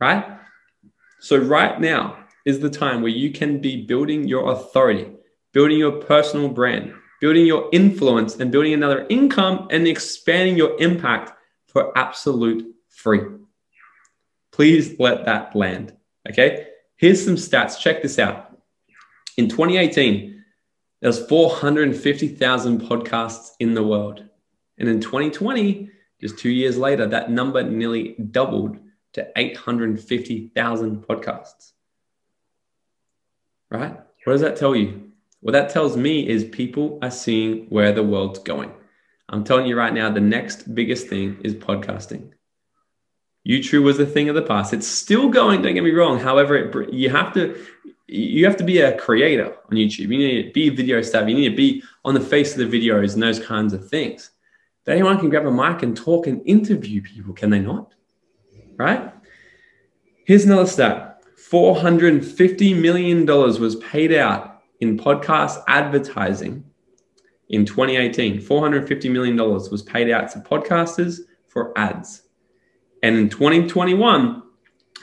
right? 0.00 0.38
So 1.20 1.36
right 1.36 1.80
now 1.80 2.18
is 2.44 2.60
the 2.60 2.70
time 2.70 3.02
where 3.02 3.10
you 3.10 3.32
can 3.32 3.60
be 3.60 3.84
building 3.84 4.28
your 4.28 4.52
authority, 4.52 5.10
building 5.52 5.78
your 5.78 5.92
personal 5.92 6.48
brand, 6.48 6.94
building 7.20 7.46
your 7.46 7.68
influence, 7.72 8.36
and 8.36 8.52
building 8.52 8.74
another 8.74 9.06
income 9.08 9.68
and 9.70 9.86
expanding 9.86 10.56
your 10.56 10.80
impact 10.80 11.32
for 11.66 11.96
absolute 11.98 12.64
free. 12.88 13.22
Please 14.52 14.98
let 14.98 15.24
that 15.26 15.54
land. 15.54 15.94
Okay. 16.30 16.68
Here's 16.96 17.22
some 17.22 17.34
stats. 17.34 17.78
Check 17.78 18.00
this 18.00 18.18
out. 18.18 18.45
In 19.36 19.48
2018, 19.48 20.44
there 21.00 21.08
was 21.08 21.26
450,000 21.26 22.80
podcasts 22.80 23.50
in 23.60 23.74
the 23.74 23.84
world. 23.84 24.24
And 24.78 24.88
in 24.88 25.00
2020, 25.00 25.90
just 26.20 26.38
two 26.38 26.50
years 26.50 26.78
later, 26.78 27.06
that 27.06 27.30
number 27.30 27.62
nearly 27.62 28.14
doubled 28.30 28.78
to 29.12 29.28
850,000 29.36 31.06
podcasts. 31.06 31.72
Right? 33.70 33.96
What 34.24 34.32
does 34.32 34.40
that 34.40 34.56
tell 34.56 34.74
you? 34.74 35.12
What 35.40 35.52
that 35.52 35.70
tells 35.70 35.96
me 35.96 36.26
is 36.26 36.44
people 36.44 36.98
are 37.02 37.10
seeing 37.10 37.66
where 37.66 37.92
the 37.92 38.02
world's 38.02 38.38
going. 38.40 38.72
I'm 39.28 39.44
telling 39.44 39.66
you 39.66 39.76
right 39.76 39.92
now, 39.92 40.10
the 40.10 40.20
next 40.20 40.74
biggest 40.74 41.08
thing 41.08 41.38
is 41.44 41.54
podcasting. 41.54 42.32
YouTube 43.46 43.84
was 43.84 44.00
a 44.00 44.06
thing 44.06 44.28
of 44.28 44.34
the 44.34 44.42
past. 44.42 44.72
It's 44.72 44.86
still 44.86 45.28
going. 45.28 45.62
Don't 45.62 45.74
get 45.74 45.84
me 45.84 45.92
wrong. 45.92 46.18
However, 46.18 46.56
it, 46.56 46.92
you 46.92 47.10
have 47.10 47.32
to 47.34 47.64
you 48.08 48.44
have 48.44 48.56
to 48.56 48.64
be 48.64 48.78
a 48.78 48.96
creator 48.96 49.56
on 49.70 49.76
YouTube. 49.76 49.98
You 49.98 50.18
need 50.18 50.42
to 50.44 50.52
be 50.52 50.68
video 50.68 51.02
savvy. 51.02 51.32
You 51.32 51.38
need 51.38 51.50
to 51.50 51.56
be 51.56 51.82
on 52.04 52.14
the 52.14 52.20
face 52.20 52.56
of 52.56 52.70
the 52.70 52.78
videos 52.78 53.14
and 53.14 53.22
those 53.22 53.40
kinds 53.40 53.72
of 53.72 53.88
things. 53.88 54.30
But 54.84 54.92
anyone 54.92 55.18
can 55.18 55.28
grab 55.28 55.46
a 55.46 55.50
mic 55.50 55.82
and 55.82 55.96
talk 55.96 56.28
and 56.28 56.40
interview 56.46 57.02
people, 57.02 57.34
can 57.34 57.50
they 57.50 57.58
not? 57.58 57.94
Right? 58.76 59.12
Here's 60.24 60.44
another 60.44 60.66
stat: 60.66 61.22
four 61.36 61.74
hundred 61.74 62.14
and 62.14 62.24
fifty 62.24 62.74
million 62.74 63.24
dollars 63.24 63.58
was 63.58 63.76
paid 63.76 64.12
out 64.12 64.62
in 64.80 64.98
podcast 64.98 65.62
advertising 65.66 66.64
in 67.48 67.64
2018. 67.64 68.40
450 68.40 69.08
million 69.08 69.36
dollars 69.36 69.70
was 69.70 69.82
paid 69.82 70.10
out 70.10 70.30
to 70.32 70.40
podcasters 70.40 71.20
for 71.48 71.76
ads. 71.78 72.22
And 73.02 73.16
in 73.16 73.28
2021, 73.28 74.42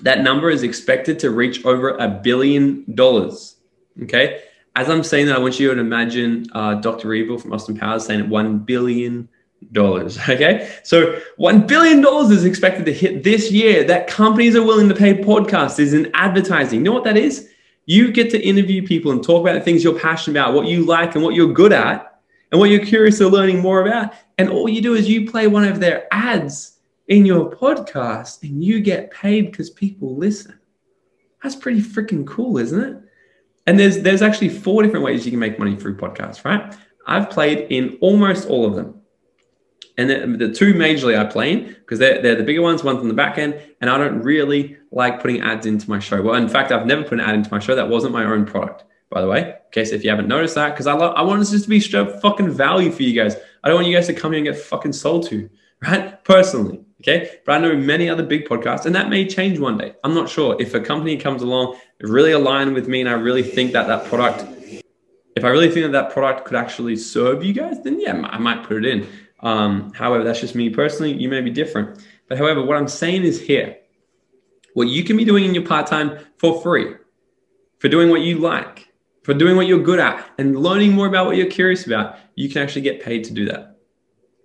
that 0.01 0.21
number 0.21 0.49
is 0.49 0.63
expected 0.63 1.19
to 1.19 1.29
reach 1.29 1.63
over 1.65 1.89
a 1.97 2.07
billion 2.07 2.83
dollars. 2.95 3.57
Okay. 4.03 4.43
As 4.75 4.89
I'm 4.89 5.03
saying 5.03 5.27
that, 5.27 5.35
I 5.35 5.39
want 5.39 5.59
you 5.59 5.73
to 5.73 5.79
imagine 5.79 6.47
uh, 6.53 6.75
Dr. 6.75 7.13
Evil 7.13 7.37
from 7.37 7.53
Austin 7.53 7.77
Powers 7.77 8.05
saying 8.05 8.25
$1 8.25 8.65
billion. 8.65 9.29
Okay. 9.73 10.69
So 10.83 11.21
$1 11.39 11.67
billion 11.67 12.05
is 12.33 12.43
expected 12.43 12.85
to 12.85 12.93
hit 12.93 13.23
this 13.23 13.49
year 13.49 13.85
that 13.85 14.07
companies 14.07 14.57
are 14.57 14.61
willing 14.61 14.89
to 14.89 14.95
pay 14.95 15.13
podcasters 15.13 15.93
in 15.93 16.11
advertising. 16.13 16.79
You 16.79 16.83
know 16.83 16.91
what 16.91 17.05
that 17.05 17.15
is? 17.15 17.49
You 17.85 18.11
get 18.11 18.29
to 18.31 18.45
interview 18.45 18.85
people 18.85 19.13
and 19.13 19.23
talk 19.23 19.39
about 19.39 19.53
the 19.53 19.61
things 19.61 19.81
you're 19.81 19.97
passionate 19.97 20.37
about, 20.37 20.53
what 20.53 20.67
you 20.67 20.85
like 20.85 21.15
and 21.15 21.23
what 21.23 21.33
you're 21.33 21.53
good 21.53 21.71
at, 21.71 22.19
and 22.51 22.59
what 22.59 22.71
you're 22.71 22.85
curious 22.85 23.21
of 23.21 23.31
learning 23.31 23.59
more 23.59 23.87
about. 23.87 24.13
And 24.37 24.49
all 24.49 24.67
you 24.67 24.81
do 24.81 24.95
is 24.95 25.07
you 25.07 25.31
play 25.31 25.47
one 25.47 25.63
of 25.63 25.79
their 25.79 26.13
ads 26.13 26.72
in 27.07 27.25
your 27.25 27.49
podcast 27.49 28.43
and 28.43 28.63
you 28.63 28.79
get 28.81 29.11
paid 29.11 29.51
because 29.51 29.69
people 29.69 30.15
listen. 30.15 30.59
That's 31.41 31.55
pretty 31.55 31.81
freaking 31.81 32.25
cool, 32.25 32.57
isn't 32.57 32.79
it? 32.79 32.97
And 33.67 33.79
there's 33.79 33.99
there's 33.99 34.21
actually 34.21 34.49
four 34.49 34.83
different 34.83 35.05
ways 35.05 35.25
you 35.25 35.31
can 35.31 35.39
make 35.39 35.59
money 35.59 35.75
through 35.75 35.97
podcasts, 35.97 36.45
right? 36.45 36.75
I've 37.05 37.29
played 37.29 37.67
in 37.69 37.97
almost 38.01 38.47
all 38.47 38.65
of 38.65 38.75
them. 38.75 39.01
And 39.97 40.09
the, 40.09 40.47
the 40.47 40.53
two 40.53 40.73
majorly 40.73 41.17
I 41.17 41.25
play 41.25 41.51
in 41.51 41.65
because 41.67 41.99
they're, 41.99 42.21
they're 42.21 42.35
the 42.35 42.43
bigger 42.43 42.61
ones, 42.61 42.83
one 42.83 42.97
from 42.97 43.09
the 43.09 43.13
back 43.13 43.37
end. 43.37 43.59
And 43.79 43.89
I 43.89 43.97
don't 43.97 44.21
really 44.21 44.77
like 44.91 45.21
putting 45.21 45.41
ads 45.41 45.65
into 45.65 45.89
my 45.89 45.99
show. 45.99 46.21
Well, 46.21 46.35
in 46.35 46.49
fact, 46.49 46.71
I've 46.71 46.87
never 46.87 47.03
put 47.03 47.13
an 47.13 47.19
ad 47.19 47.35
into 47.35 47.51
my 47.51 47.59
show. 47.59 47.75
That 47.75 47.89
wasn't 47.89 48.13
my 48.13 48.25
own 48.25 48.45
product, 48.45 48.85
by 49.11 49.21
the 49.21 49.27
way. 49.27 49.41
In 49.41 49.71
case 49.71 49.91
if 49.91 50.03
you 50.03 50.09
haven't 50.09 50.27
noticed 50.27 50.55
that, 50.55 50.71
because 50.71 50.87
I, 50.87 50.93
love, 50.93 51.13
I 51.15 51.21
want 51.21 51.41
this 51.41 51.51
just 51.51 51.65
to 51.65 51.69
be 51.69 51.79
straight 51.79 52.21
fucking 52.21 52.49
value 52.49 52.91
for 52.91 53.03
you 53.03 53.13
guys. 53.13 53.35
I 53.63 53.67
don't 53.67 53.75
want 53.75 53.87
you 53.87 53.95
guys 53.95 54.07
to 54.07 54.13
come 54.13 54.31
here 54.31 54.39
and 54.43 54.47
get 54.47 54.63
fucking 54.63 54.93
sold 54.93 55.27
to, 55.29 55.47
right? 55.83 56.23
Personally. 56.23 56.79
Okay. 57.01 57.39
But 57.45 57.53
I 57.53 57.59
know 57.59 57.75
many 57.75 58.09
other 58.09 58.23
big 58.23 58.47
podcasts, 58.47 58.85
and 58.85 58.95
that 58.95 59.09
may 59.09 59.27
change 59.27 59.59
one 59.59 59.77
day. 59.77 59.93
I'm 60.03 60.13
not 60.13 60.29
sure. 60.29 60.55
If 60.59 60.73
a 60.73 60.79
company 60.79 61.17
comes 61.17 61.41
along, 61.41 61.77
really 61.99 62.31
aligned 62.31 62.73
with 62.73 62.87
me, 62.87 63.01
and 63.01 63.09
I 63.09 63.13
really 63.13 63.43
think 63.43 63.73
that 63.73 63.87
that 63.87 64.05
product, 64.05 64.45
if 65.35 65.43
I 65.43 65.49
really 65.49 65.69
think 65.69 65.85
that 65.85 65.91
that 65.91 66.13
product 66.13 66.45
could 66.45 66.55
actually 66.55 66.95
serve 66.95 67.43
you 67.43 67.53
guys, 67.53 67.83
then 67.83 67.99
yeah, 67.99 68.21
I 68.29 68.37
might 68.37 68.63
put 68.63 68.77
it 68.77 68.85
in. 68.85 69.07
Um, 69.41 69.91
however, 69.93 70.23
that's 70.23 70.39
just 70.39 70.55
me 70.55 70.69
personally. 70.69 71.11
You 71.11 71.27
may 71.27 71.41
be 71.41 71.49
different. 71.51 72.01
But 72.29 72.37
however, 72.37 72.63
what 72.63 72.77
I'm 72.77 72.87
saying 72.87 73.23
is 73.23 73.41
here, 73.41 73.77
what 74.73 74.87
you 74.87 75.03
can 75.03 75.17
be 75.17 75.25
doing 75.25 75.43
in 75.43 75.53
your 75.53 75.65
part 75.65 75.87
time 75.87 76.17
for 76.37 76.61
free, 76.61 76.95
for 77.79 77.89
doing 77.89 78.09
what 78.09 78.21
you 78.21 78.37
like, 78.39 78.87
for 79.23 79.33
doing 79.33 79.57
what 79.57 79.67
you're 79.67 79.83
good 79.83 79.99
at, 79.99 80.25
and 80.37 80.57
learning 80.57 80.93
more 80.93 81.07
about 81.07 81.25
what 81.25 81.35
you're 81.35 81.47
curious 81.47 81.85
about, 81.85 82.17
you 82.35 82.49
can 82.49 82.61
actually 82.61 82.81
get 82.81 83.03
paid 83.03 83.25
to 83.25 83.33
do 83.33 83.45
that. 83.45 83.77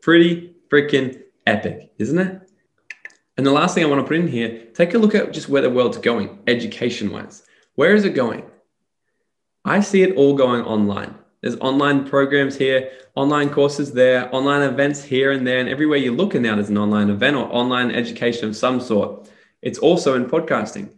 Pretty 0.02 0.54
freaking 0.70 1.22
epic, 1.48 1.92
isn't 1.98 2.18
it? 2.18 2.50
And 3.36 3.46
the 3.46 3.52
last 3.52 3.74
thing 3.74 3.84
I 3.84 3.88
want 3.88 4.00
to 4.00 4.06
put 4.06 4.16
in 4.16 4.28
here, 4.28 4.66
take 4.74 4.94
a 4.94 4.98
look 4.98 5.14
at 5.14 5.32
just 5.32 5.48
where 5.48 5.62
the 5.62 5.70
world's 5.70 5.98
going, 5.98 6.38
education 6.46 7.10
wise. 7.10 7.44
Where 7.76 7.94
is 7.94 8.04
it 8.04 8.14
going? 8.14 8.44
I 9.64 9.80
see 9.80 10.02
it 10.02 10.16
all 10.16 10.34
going 10.34 10.62
online. 10.62 11.14
There's 11.40 11.56
online 11.60 12.04
programs 12.04 12.56
here, 12.56 12.90
online 13.14 13.50
courses 13.50 13.92
there, 13.92 14.34
online 14.34 14.62
events 14.62 15.04
here 15.04 15.30
and 15.30 15.46
there, 15.46 15.60
and 15.60 15.68
everywhere 15.68 15.98
you 15.98 16.12
look 16.12 16.34
now, 16.34 16.56
there's 16.56 16.68
an 16.68 16.78
online 16.78 17.10
event 17.10 17.36
or 17.36 17.44
online 17.52 17.92
education 17.92 18.48
of 18.48 18.56
some 18.56 18.80
sort. 18.80 19.30
It's 19.62 19.78
also 19.78 20.14
in 20.14 20.26
podcasting. 20.26 20.92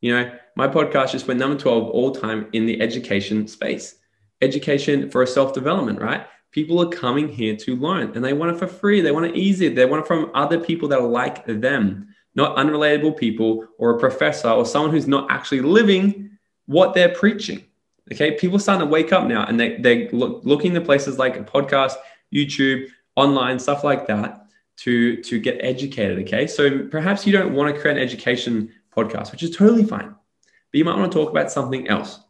You 0.00 0.14
know, 0.14 0.32
my 0.56 0.68
podcast 0.68 1.12
just 1.12 1.28
went 1.28 1.40
number 1.40 1.58
12 1.58 1.90
all 1.90 2.12
time 2.12 2.48
in 2.52 2.64
the 2.64 2.80
education 2.80 3.46
space. 3.46 3.96
Education 4.40 5.10
for 5.10 5.24
self 5.26 5.52
development, 5.52 6.00
right? 6.00 6.26
People 6.52 6.82
are 6.82 6.88
coming 6.88 7.28
here 7.28 7.56
to 7.56 7.76
learn 7.76 8.12
and 8.14 8.22
they 8.22 8.34
want 8.34 8.54
it 8.54 8.58
for 8.58 8.66
free. 8.66 9.00
They 9.00 9.10
want 9.10 9.24
it 9.24 9.34
easy. 9.34 9.68
They 9.68 9.86
want 9.86 10.04
it 10.04 10.06
from 10.06 10.30
other 10.34 10.60
people 10.60 10.86
that 10.88 11.00
are 11.00 11.06
like 11.06 11.46
them, 11.46 12.14
not 12.34 12.58
unrelatable 12.58 13.16
people 13.16 13.66
or 13.78 13.96
a 13.96 13.98
professor 13.98 14.50
or 14.50 14.66
someone 14.66 14.90
who's 14.90 15.08
not 15.08 15.30
actually 15.30 15.62
living 15.62 16.30
what 16.66 16.92
they're 16.92 17.14
preaching. 17.14 17.64
Okay. 18.12 18.32
People 18.32 18.58
starting 18.58 18.86
to 18.86 18.92
wake 18.92 19.12
up 19.12 19.26
now 19.26 19.46
and 19.46 19.58
they, 19.58 19.78
they're 19.78 20.10
look, 20.10 20.42
looking 20.44 20.74
to 20.74 20.82
places 20.82 21.18
like 21.18 21.38
a 21.38 21.42
podcast, 21.42 21.94
YouTube, 22.34 22.88
online, 23.16 23.58
stuff 23.58 23.82
like 23.82 24.06
that 24.08 24.46
to, 24.76 25.22
to 25.22 25.38
get 25.38 25.56
educated. 25.60 26.18
Okay. 26.20 26.46
So 26.46 26.86
perhaps 26.88 27.26
you 27.26 27.32
don't 27.32 27.54
want 27.54 27.74
to 27.74 27.80
create 27.80 27.96
an 27.96 28.02
education 28.02 28.70
podcast, 28.94 29.32
which 29.32 29.42
is 29.42 29.56
totally 29.56 29.84
fine, 29.84 30.10
but 30.10 30.78
you 30.78 30.84
might 30.84 30.98
want 30.98 31.10
to 31.10 31.18
talk 31.18 31.30
about 31.30 31.50
something 31.50 31.88
else. 31.88 32.20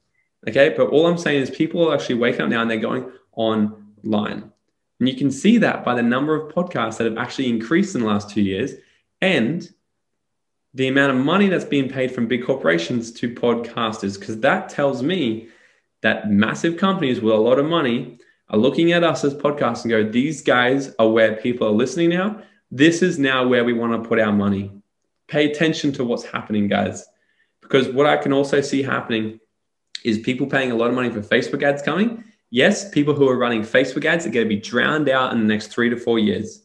Okay. 0.48 0.74
But 0.76 0.90
all 0.90 1.08
I'm 1.08 1.18
saying 1.18 1.42
is 1.42 1.50
people 1.50 1.88
are 1.88 1.94
actually 1.94 2.16
waking 2.16 2.42
up 2.42 2.50
now 2.50 2.62
and 2.62 2.70
they're 2.70 2.78
going 2.78 3.10
on 3.34 3.81
line. 4.02 4.50
And 5.00 5.08
you 5.08 5.16
can 5.16 5.30
see 5.30 5.58
that 5.58 5.84
by 5.84 5.94
the 5.94 6.02
number 6.02 6.34
of 6.34 6.54
podcasts 6.54 6.98
that 6.98 7.06
have 7.06 7.18
actually 7.18 7.48
increased 7.48 7.94
in 7.94 8.02
the 8.02 8.06
last 8.06 8.30
two 8.30 8.40
years 8.40 8.74
and 9.20 9.68
the 10.74 10.88
amount 10.88 11.12
of 11.12 11.24
money 11.24 11.48
that's 11.48 11.64
being 11.64 11.88
paid 11.88 12.12
from 12.12 12.26
big 12.26 12.44
corporations 12.44 13.12
to 13.12 13.34
podcasters, 13.34 14.18
because 14.18 14.40
that 14.40 14.68
tells 14.68 15.02
me 15.02 15.48
that 16.02 16.30
massive 16.30 16.76
companies 16.76 17.20
with 17.20 17.34
a 17.34 17.36
lot 17.36 17.58
of 17.58 17.66
money 17.66 18.18
are 18.48 18.58
looking 18.58 18.92
at 18.92 19.04
us 19.04 19.24
as 19.24 19.34
podcasts 19.34 19.82
and 19.82 19.90
go, 19.90 20.08
these 20.08 20.42
guys 20.42 20.94
are 20.98 21.08
where 21.08 21.36
people 21.36 21.66
are 21.66 21.72
listening 21.72 22.10
now. 22.10 22.42
This 22.70 23.02
is 23.02 23.18
now 23.18 23.46
where 23.46 23.64
we 23.64 23.72
want 23.72 24.02
to 24.02 24.08
put 24.08 24.18
our 24.18 24.32
money. 24.32 24.70
Pay 25.28 25.50
attention 25.50 25.92
to 25.92 26.04
what's 26.04 26.24
happening, 26.24 26.68
guys. 26.68 27.06
Because 27.60 27.88
what 27.88 28.06
I 28.06 28.16
can 28.16 28.32
also 28.32 28.60
see 28.60 28.82
happening 28.82 29.40
is 30.04 30.18
people 30.18 30.46
paying 30.46 30.70
a 30.70 30.74
lot 30.74 30.88
of 30.88 30.94
money 30.94 31.10
for 31.10 31.20
Facebook 31.20 31.62
ads 31.62 31.82
coming 31.82 32.24
Yes, 32.54 32.90
people 32.90 33.14
who 33.14 33.26
are 33.30 33.38
running 33.38 33.62
Facebook 33.62 34.04
ads 34.04 34.26
are 34.26 34.30
going 34.30 34.46
to 34.46 34.54
be 34.54 34.60
drowned 34.60 35.08
out 35.08 35.32
in 35.32 35.38
the 35.38 35.46
next 35.46 35.68
three 35.68 35.88
to 35.88 35.96
four 35.96 36.18
years. 36.18 36.62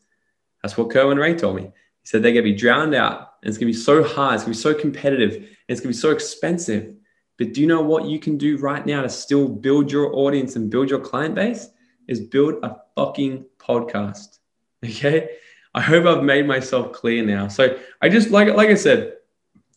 That's 0.62 0.77
what 0.77 0.89
Kerwin 0.89 1.17
Rae 1.17 1.34
told 1.34 1.56
me. 1.56 1.62
He 1.62 1.70
said 2.03 2.22
they're 2.22 2.34
going 2.34 2.44
to 2.44 2.51
be 2.51 2.58
drowned 2.58 2.94
out 2.94 3.36
and 3.41 3.48
it's 3.48 3.58
going 3.58 3.72
to 3.72 3.77
be 3.77 3.82
so 3.82 4.03
hard. 4.03 4.36
It's 4.36 4.44
going 4.44 4.53
to 4.53 4.60
be 4.60 4.62
so 4.62 4.74
competitive 4.74 5.36
and 5.36 5.48
it's 5.70 5.79
going 5.79 5.94
to 5.94 5.98
be 5.98 6.01
so 6.01 6.12
expensive. 6.12 6.94
But 7.38 7.53
do 7.53 7.62
you 7.62 7.67
know 7.67 7.82
what 7.82 8.03
you 8.03 8.20
can 8.20 8.38
do 8.38 8.58
right 8.58 8.86
now 8.86 9.01
to 9.01 9.08
still 9.08 9.48
build 9.48 9.89
your 9.89 10.13
audience 10.13 10.58
and 10.58 10.70
build 10.70 10.89
your 10.89 11.00
client 11.00 11.36
base? 11.36 11.70
Is 12.10 12.20
build 12.20 12.56
a 12.63 12.77
fucking 12.96 13.46
podcast. 13.58 14.39
Okay. 14.86 15.29
I 15.74 15.82
hope 15.82 16.06
I've 16.06 16.24
made 16.24 16.46
myself 16.46 16.91
clear 16.91 17.25
now. 17.25 17.48
So 17.48 17.79
I 18.00 18.10
just 18.10 18.29
like 18.29 18.53
like 18.53 18.70
I 18.70 18.75
said, 18.75 19.13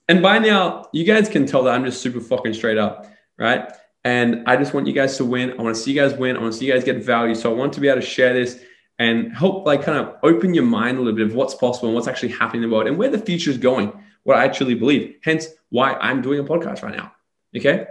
and 0.09 0.21
by 0.21 0.39
now 0.39 0.89
you 0.93 1.05
guys 1.05 1.29
can 1.29 1.47
tell 1.47 1.63
that 1.65 1.75
I'm 1.75 1.85
just 1.87 2.03
super 2.03 2.21
fucking 2.21 2.53
straight 2.53 2.77
up, 2.77 3.07
right? 3.39 3.73
And 4.05 4.49
I 4.49 4.57
just 4.57 4.73
want 4.73 4.87
you 4.87 4.93
guys 4.93 5.17
to 5.19 5.25
win. 5.25 5.53
I 5.53 5.63
want 5.63 5.77
to 5.77 5.81
see 5.81 5.93
you 5.93 6.01
guys 6.01 6.15
win. 6.15 6.37
I 6.37 6.41
want 6.41 6.53
to 6.53 6.59
see 6.59 6.67
you 6.67 6.73
guys 6.73 6.85
get 6.85 7.05
value. 7.05 7.35
So 7.35 7.51
I 7.51 7.55
want 7.55 7.73
to 7.75 7.81
be 7.81 7.89
able 7.89 8.01
to 8.01 8.07
share 8.07 8.33
this 8.33 8.61
and 8.99 9.35
help 9.37 9.67
like 9.67 9.83
kind 9.83 9.99
of 9.99 10.17
open 10.23 10.55
your 10.55 10.65
mind 10.65 10.99
a 10.99 11.01
little 11.01 11.17
bit 11.17 11.27
of 11.27 11.35
what's 11.35 11.55
possible 11.55 11.89
and 11.89 11.95
what's 11.95 12.09
actually 12.09 12.33
happening 12.33 12.63
in 12.63 12.71
the 12.71 12.75
world 12.75 12.89
and 12.89 12.99
where 12.99 13.11
the 13.11 13.19
future 13.19 13.51
is 13.51 13.59
going, 13.59 13.93
what 14.25 14.39
I 14.39 14.45
actually 14.45 14.75
believe. 14.75 15.17
Hence 15.23 15.49
why 15.71 15.95
I'm 15.95 16.23
doing 16.23 16.41
a 16.41 16.45
podcast 16.45 16.83
right 16.83 16.97
now. 16.97 17.13
Okay. 17.57 17.87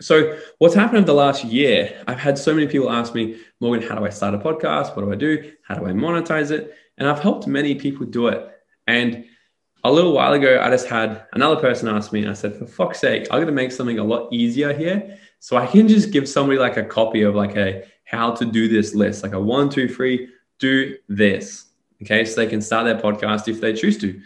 So 0.00 0.38
what's 0.58 0.74
happened 0.74 0.98
in 0.98 1.04
the 1.04 1.14
last 1.14 1.44
year, 1.44 2.02
I've 2.06 2.18
had 2.18 2.36
so 2.38 2.54
many 2.54 2.66
people 2.66 2.90
ask 2.90 3.14
me, 3.14 3.40
Morgan, 3.60 3.86
how 3.86 3.94
do 3.94 4.04
I 4.04 4.10
start 4.10 4.34
a 4.34 4.38
podcast? 4.38 4.96
What 4.96 5.04
do 5.04 5.12
I 5.12 5.16
do? 5.16 5.52
How 5.66 5.76
do 5.76 5.86
I 5.86 5.92
monetize 5.92 6.50
it? 6.50 6.74
And 6.98 7.08
I've 7.08 7.20
helped 7.20 7.46
many 7.46 7.74
people 7.74 8.06
do 8.06 8.28
it. 8.28 8.50
And 8.86 9.24
a 9.84 9.92
little 9.92 10.12
while 10.12 10.32
ago, 10.32 10.60
I 10.60 10.70
just 10.70 10.86
had 10.86 11.26
another 11.32 11.60
person 11.60 11.88
ask 11.88 12.12
me, 12.12 12.22
and 12.22 12.30
I 12.30 12.34
said, 12.34 12.56
for 12.56 12.66
fuck's 12.66 13.00
sake, 13.00 13.26
I'm 13.30 13.38
going 13.38 13.46
to 13.46 13.52
make 13.52 13.72
something 13.72 13.98
a 13.98 14.04
lot 14.04 14.32
easier 14.32 14.72
here. 14.72 15.18
So 15.42 15.56
I 15.56 15.66
can 15.66 15.88
just 15.88 16.12
give 16.12 16.28
somebody 16.28 16.56
like 16.56 16.76
a 16.76 16.84
copy 16.84 17.22
of 17.22 17.34
like 17.34 17.56
a 17.56 17.82
how 18.04 18.30
to 18.30 18.44
do 18.44 18.68
this 18.68 18.94
list, 18.94 19.24
like 19.24 19.32
a 19.32 19.40
one, 19.40 19.68
two, 19.68 19.88
three, 19.88 20.28
do 20.60 20.96
this. 21.08 21.64
Okay. 22.00 22.24
So 22.24 22.36
they 22.36 22.46
can 22.46 22.62
start 22.62 22.84
their 22.84 22.96
podcast 22.96 23.48
if 23.48 23.60
they 23.60 23.72
choose 23.72 23.98
to. 23.98 24.22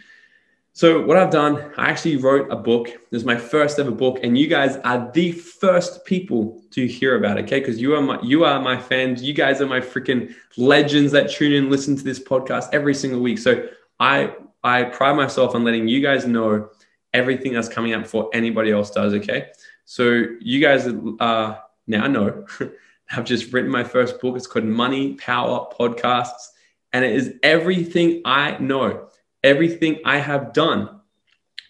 So 0.75 1.07
what 1.07 1.17
I've 1.17 1.31
done, 1.31 1.73
I 1.79 1.89
actually 1.89 2.19
wrote 2.19 2.53
a 2.53 2.57
book. 2.57 2.89
This 3.11 3.23
is 3.23 3.25
my 3.25 3.35
first 3.39 3.79
ever 3.79 3.93
book, 3.93 4.19
and 4.23 4.37
you 4.37 4.47
guys 4.47 4.77
are 4.85 5.11
the 5.13 5.33
first 5.33 6.05
people 6.05 6.63
to 6.73 6.87
hear 6.87 7.17
about 7.17 7.39
it. 7.39 7.47
Okay, 7.47 7.61
because 7.61 7.81
you 7.81 7.95
are 7.95 8.03
my 8.03 8.21
you 8.21 8.45
are 8.45 8.61
my 8.61 8.79
fans. 8.79 9.23
You 9.23 9.33
guys 9.33 9.63
are 9.63 9.67
my 9.67 9.81
freaking 9.81 10.35
legends 10.59 11.13
that 11.13 11.31
tune 11.31 11.53
in, 11.53 11.71
listen 11.71 11.97
to 11.97 12.05
this 12.05 12.21
podcast 12.21 12.69
every 12.75 12.95
single 12.95 13.23
week. 13.23 13.39
So 13.39 13.67
I 13.99 14.35
I 14.63 14.83
pride 14.85 15.17
myself 15.17 15.55
on 15.55 15.65
letting 15.65 15.89
you 15.89 16.03
guys 16.03 16.27
know 16.27 16.69
everything 17.15 17.55
that's 17.55 17.71
coming 17.71 17.95
up 17.95 18.03
before 18.03 18.29
anybody 18.35 18.71
else 18.71 18.91
does. 18.91 19.15
Okay. 19.15 19.47
So 19.87 20.25
you 20.41 20.61
guys 20.61 20.87
uh, 20.87 21.57
now 21.87 22.07
know 22.09 22.45
I've 23.11 23.25
just 23.25 23.53
written 23.53 23.71
my 23.71 23.85
first 23.85 24.21
book. 24.21 24.37
It's 24.37 24.47
called 24.47 24.65
Money 24.65 25.15
Power 25.15 25.69
Podcasts. 25.79 26.49
And 26.93 27.05
it 27.05 27.15
is 27.15 27.35
everything 27.43 28.23
I 28.25 28.59
know, 28.59 29.09
everything 29.45 30.01
I 30.05 30.19
have 30.19 30.53
done 30.53 31.01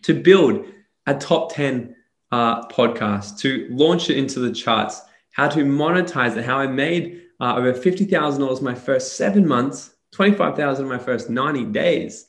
to 0.03 0.15
build 0.15 0.65
a 1.07 1.15
top 1.15 1.55
10 1.55 1.95
uh, 2.33 2.67
podcast, 2.69 3.39
to 3.41 3.69
launch 3.71 4.11
it 4.11 4.17
into 4.17 4.41
the 4.41 4.53
charts, 4.53 5.03
how 5.33 5.49
to 5.49 5.61
monetize 5.61 6.37
it, 6.37 6.45
how 6.45 6.59
I 6.59 6.67
made 6.67 7.23
uh, 7.41 7.55
over 7.57 7.73
$50,000 7.73 8.63
my 8.63 8.75
first 8.75 9.17
seven 9.17 9.47
months, 9.47 9.95
25,000 10.13 10.89
my 10.89 10.99
first 10.99 11.29
90 11.29 11.67
days 11.67 12.27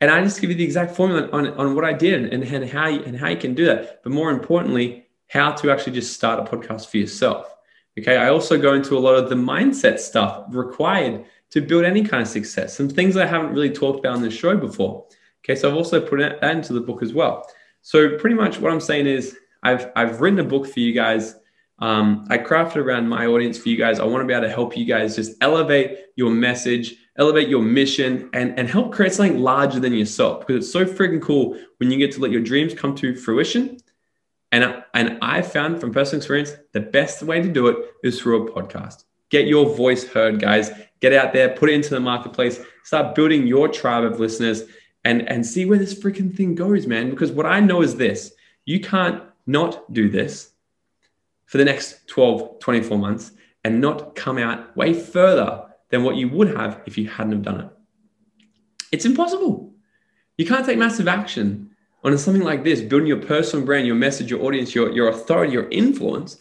and 0.00 0.10
I 0.10 0.22
just 0.22 0.40
give 0.40 0.50
you 0.50 0.56
the 0.56 0.64
exact 0.64 0.94
formula 0.94 1.28
on, 1.32 1.48
on 1.54 1.74
what 1.74 1.84
I 1.84 1.92
did 1.92 2.32
and, 2.32 2.42
and 2.42 2.70
how 2.70 2.88
you, 2.88 3.02
and 3.04 3.16
how 3.16 3.28
you 3.28 3.36
can 3.36 3.54
do 3.54 3.64
that. 3.66 4.02
But 4.02 4.12
more 4.12 4.30
importantly, 4.30 5.05
how 5.28 5.52
to 5.52 5.70
actually 5.70 5.92
just 5.92 6.14
start 6.14 6.40
a 6.40 6.56
podcast 6.56 6.86
for 6.88 6.98
yourself. 6.98 7.54
Okay. 7.98 8.16
I 8.16 8.28
also 8.28 8.60
go 8.60 8.74
into 8.74 8.96
a 8.96 9.00
lot 9.00 9.14
of 9.14 9.28
the 9.28 9.34
mindset 9.34 9.98
stuff 9.98 10.44
required 10.48 11.24
to 11.50 11.60
build 11.60 11.84
any 11.84 12.04
kind 12.04 12.22
of 12.22 12.28
success. 12.28 12.76
Some 12.76 12.88
things 12.88 13.16
I 13.16 13.26
haven't 13.26 13.52
really 13.52 13.70
talked 13.70 14.00
about 14.00 14.16
on 14.16 14.22
the 14.22 14.30
show 14.30 14.56
before. 14.56 15.06
Okay. 15.44 15.54
So 15.54 15.68
I've 15.68 15.76
also 15.76 16.00
put 16.00 16.18
that 16.18 16.42
into 16.42 16.72
the 16.72 16.80
book 16.80 17.02
as 17.02 17.12
well. 17.12 17.48
So 17.82 18.18
pretty 18.18 18.36
much 18.36 18.58
what 18.58 18.72
I'm 18.72 18.80
saying 18.80 19.06
is 19.06 19.36
I've, 19.62 19.90
I've 19.96 20.20
written 20.20 20.40
a 20.40 20.44
book 20.44 20.66
for 20.66 20.80
you 20.80 20.92
guys. 20.92 21.36
Um, 21.78 22.26
I 22.30 22.38
crafted 22.38 22.76
around 22.76 23.08
my 23.08 23.26
audience 23.26 23.58
for 23.58 23.68
you 23.68 23.76
guys. 23.76 24.00
I 24.00 24.04
want 24.04 24.22
to 24.22 24.26
be 24.26 24.32
able 24.32 24.48
to 24.48 24.52
help 24.52 24.76
you 24.76 24.86
guys 24.86 25.16
just 25.16 25.36
elevate 25.40 25.98
your 26.16 26.30
message 26.30 26.96
elevate 27.18 27.48
your 27.48 27.62
mission, 27.62 28.28
and, 28.32 28.58
and 28.58 28.68
help 28.68 28.92
create 28.92 29.12
something 29.12 29.38
larger 29.38 29.80
than 29.80 29.92
yourself. 29.92 30.46
Because 30.46 30.64
it's 30.64 30.72
so 30.72 30.84
freaking 30.84 31.20
cool 31.20 31.58
when 31.78 31.90
you 31.90 31.98
get 31.98 32.12
to 32.12 32.20
let 32.20 32.30
your 32.30 32.40
dreams 32.40 32.74
come 32.74 32.94
to 32.96 33.14
fruition. 33.14 33.78
And, 34.52 34.82
and 34.94 35.18
I 35.22 35.42
found 35.42 35.80
from 35.80 35.92
personal 35.92 36.20
experience, 36.20 36.54
the 36.72 36.80
best 36.80 37.22
way 37.22 37.42
to 37.42 37.48
do 37.48 37.66
it 37.68 37.76
is 38.02 38.20
through 38.20 38.46
a 38.46 38.52
podcast. 38.52 39.04
Get 39.28 39.46
your 39.46 39.74
voice 39.74 40.06
heard, 40.06 40.40
guys. 40.40 40.70
Get 41.00 41.12
out 41.12 41.32
there, 41.32 41.50
put 41.50 41.68
it 41.68 41.74
into 41.74 41.90
the 41.90 42.00
marketplace, 42.00 42.60
start 42.84 43.14
building 43.14 43.46
your 43.46 43.68
tribe 43.68 44.04
of 44.04 44.20
listeners 44.20 44.62
and, 45.04 45.28
and 45.28 45.44
see 45.44 45.64
where 45.64 45.78
this 45.78 45.94
freaking 45.94 46.34
thing 46.34 46.54
goes, 46.54 46.86
man. 46.86 47.10
Because 47.10 47.32
what 47.32 47.46
I 47.46 47.60
know 47.60 47.82
is 47.82 47.96
this 47.96 48.32
you 48.64 48.80
can't 48.80 49.22
not 49.46 49.92
do 49.92 50.08
this 50.08 50.50
for 51.46 51.58
the 51.58 51.64
next 51.64 52.08
12, 52.08 52.58
24 52.58 52.98
months 52.98 53.32
and 53.64 53.80
not 53.80 54.14
come 54.14 54.38
out 54.38 54.76
way 54.76 54.92
further 54.92 55.64
than 55.90 56.02
what 56.02 56.16
you 56.16 56.28
would 56.28 56.48
have 56.56 56.80
if 56.86 56.98
you 56.98 57.08
hadn't 57.08 57.32
have 57.32 57.42
done 57.42 57.60
it. 57.60 57.68
It's 58.92 59.04
impossible. 59.04 59.74
You 60.38 60.46
can't 60.46 60.66
take 60.66 60.78
massive 60.78 61.08
action 61.08 61.65
on 62.12 62.18
something 62.18 62.44
like 62.44 62.62
this, 62.62 62.80
building 62.80 63.08
your 63.08 63.20
personal 63.20 63.66
brand, 63.66 63.86
your 63.86 63.96
message, 63.96 64.30
your 64.30 64.42
audience, 64.42 64.74
your, 64.74 64.92
your 64.92 65.08
authority, 65.08 65.52
your 65.52 65.68
influence. 65.70 66.38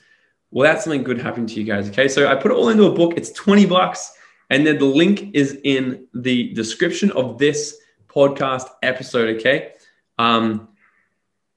Well, 0.51 0.63
that's 0.63 0.83
something 0.83 1.03
good 1.03 1.19
happening 1.19 1.47
to 1.47 1.55
you 1.55 1.63
guys. 1.63 1.89
Okay. 1.89 2.07
So 2.07 2.27
I 2.27 2.35
put 2.35 2.51
it 2.51 2.53
all 2.53 2.69
into 2.69 2.85
a 2.85 2.93
book. 2.93 3.13
It's 3.17 3.31
20 3.31 3.65
bucks. 3.65 4.13
And 4.51 4.65
then 4.65 4.77
the 4.77 4.85
link 4.85 5.31
is 5.33 5.59
in 5.63 6.07
the 6.13 6.53
description 6.53 7.11
of 7.11 7.39
this 7.39 7.77
podcast 8.07 8.67
episode. 8.83 9.37
Okay. 9.37 9.71
Um, 10.19 10.69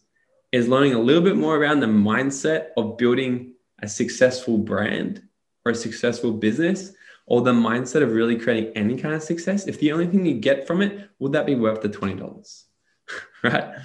is 0.51 0.67
learning 0.67 0.93
a 0.93 0.99
little 0.99 1.21
bit 1.21 1.35
more 1.35 1.55
around 1.55 1.79
the 1.79 1.87
mindset 1.87 2.67
of 2.77 2.97
building 2.97 3.53
a 3.81 3.87
successful 3.87 4.57
brand 4.57 5.21
or 5.65 5.71
a 5.71 5.75
successful 5.75 6.31
business 6.31 6.93
or 7.27 7.41
the 7.41 7.51
mindset 7.51 8.01
of 8.01 8.13
really 8.13 8.37
creating 8.37 8.71
any 8.75 8.97
kind 8.97 9.13
of 9.13 9.21
success, 9.21 9.67
if 9.67 9.79
the 9.79 9.91
only 9.91 10.07
thing 10.07 10.25
you 10.25 10.35
get 10.35 10.65
from 10.65 10.81
it, 10.81 11.09
would 11.19 11.33
that 11.33 11.45
be 11.45 11.55
worth 11.55 11.81
the 11.81 11.89
$20? 11.89 12.63
right? 13.43 13.75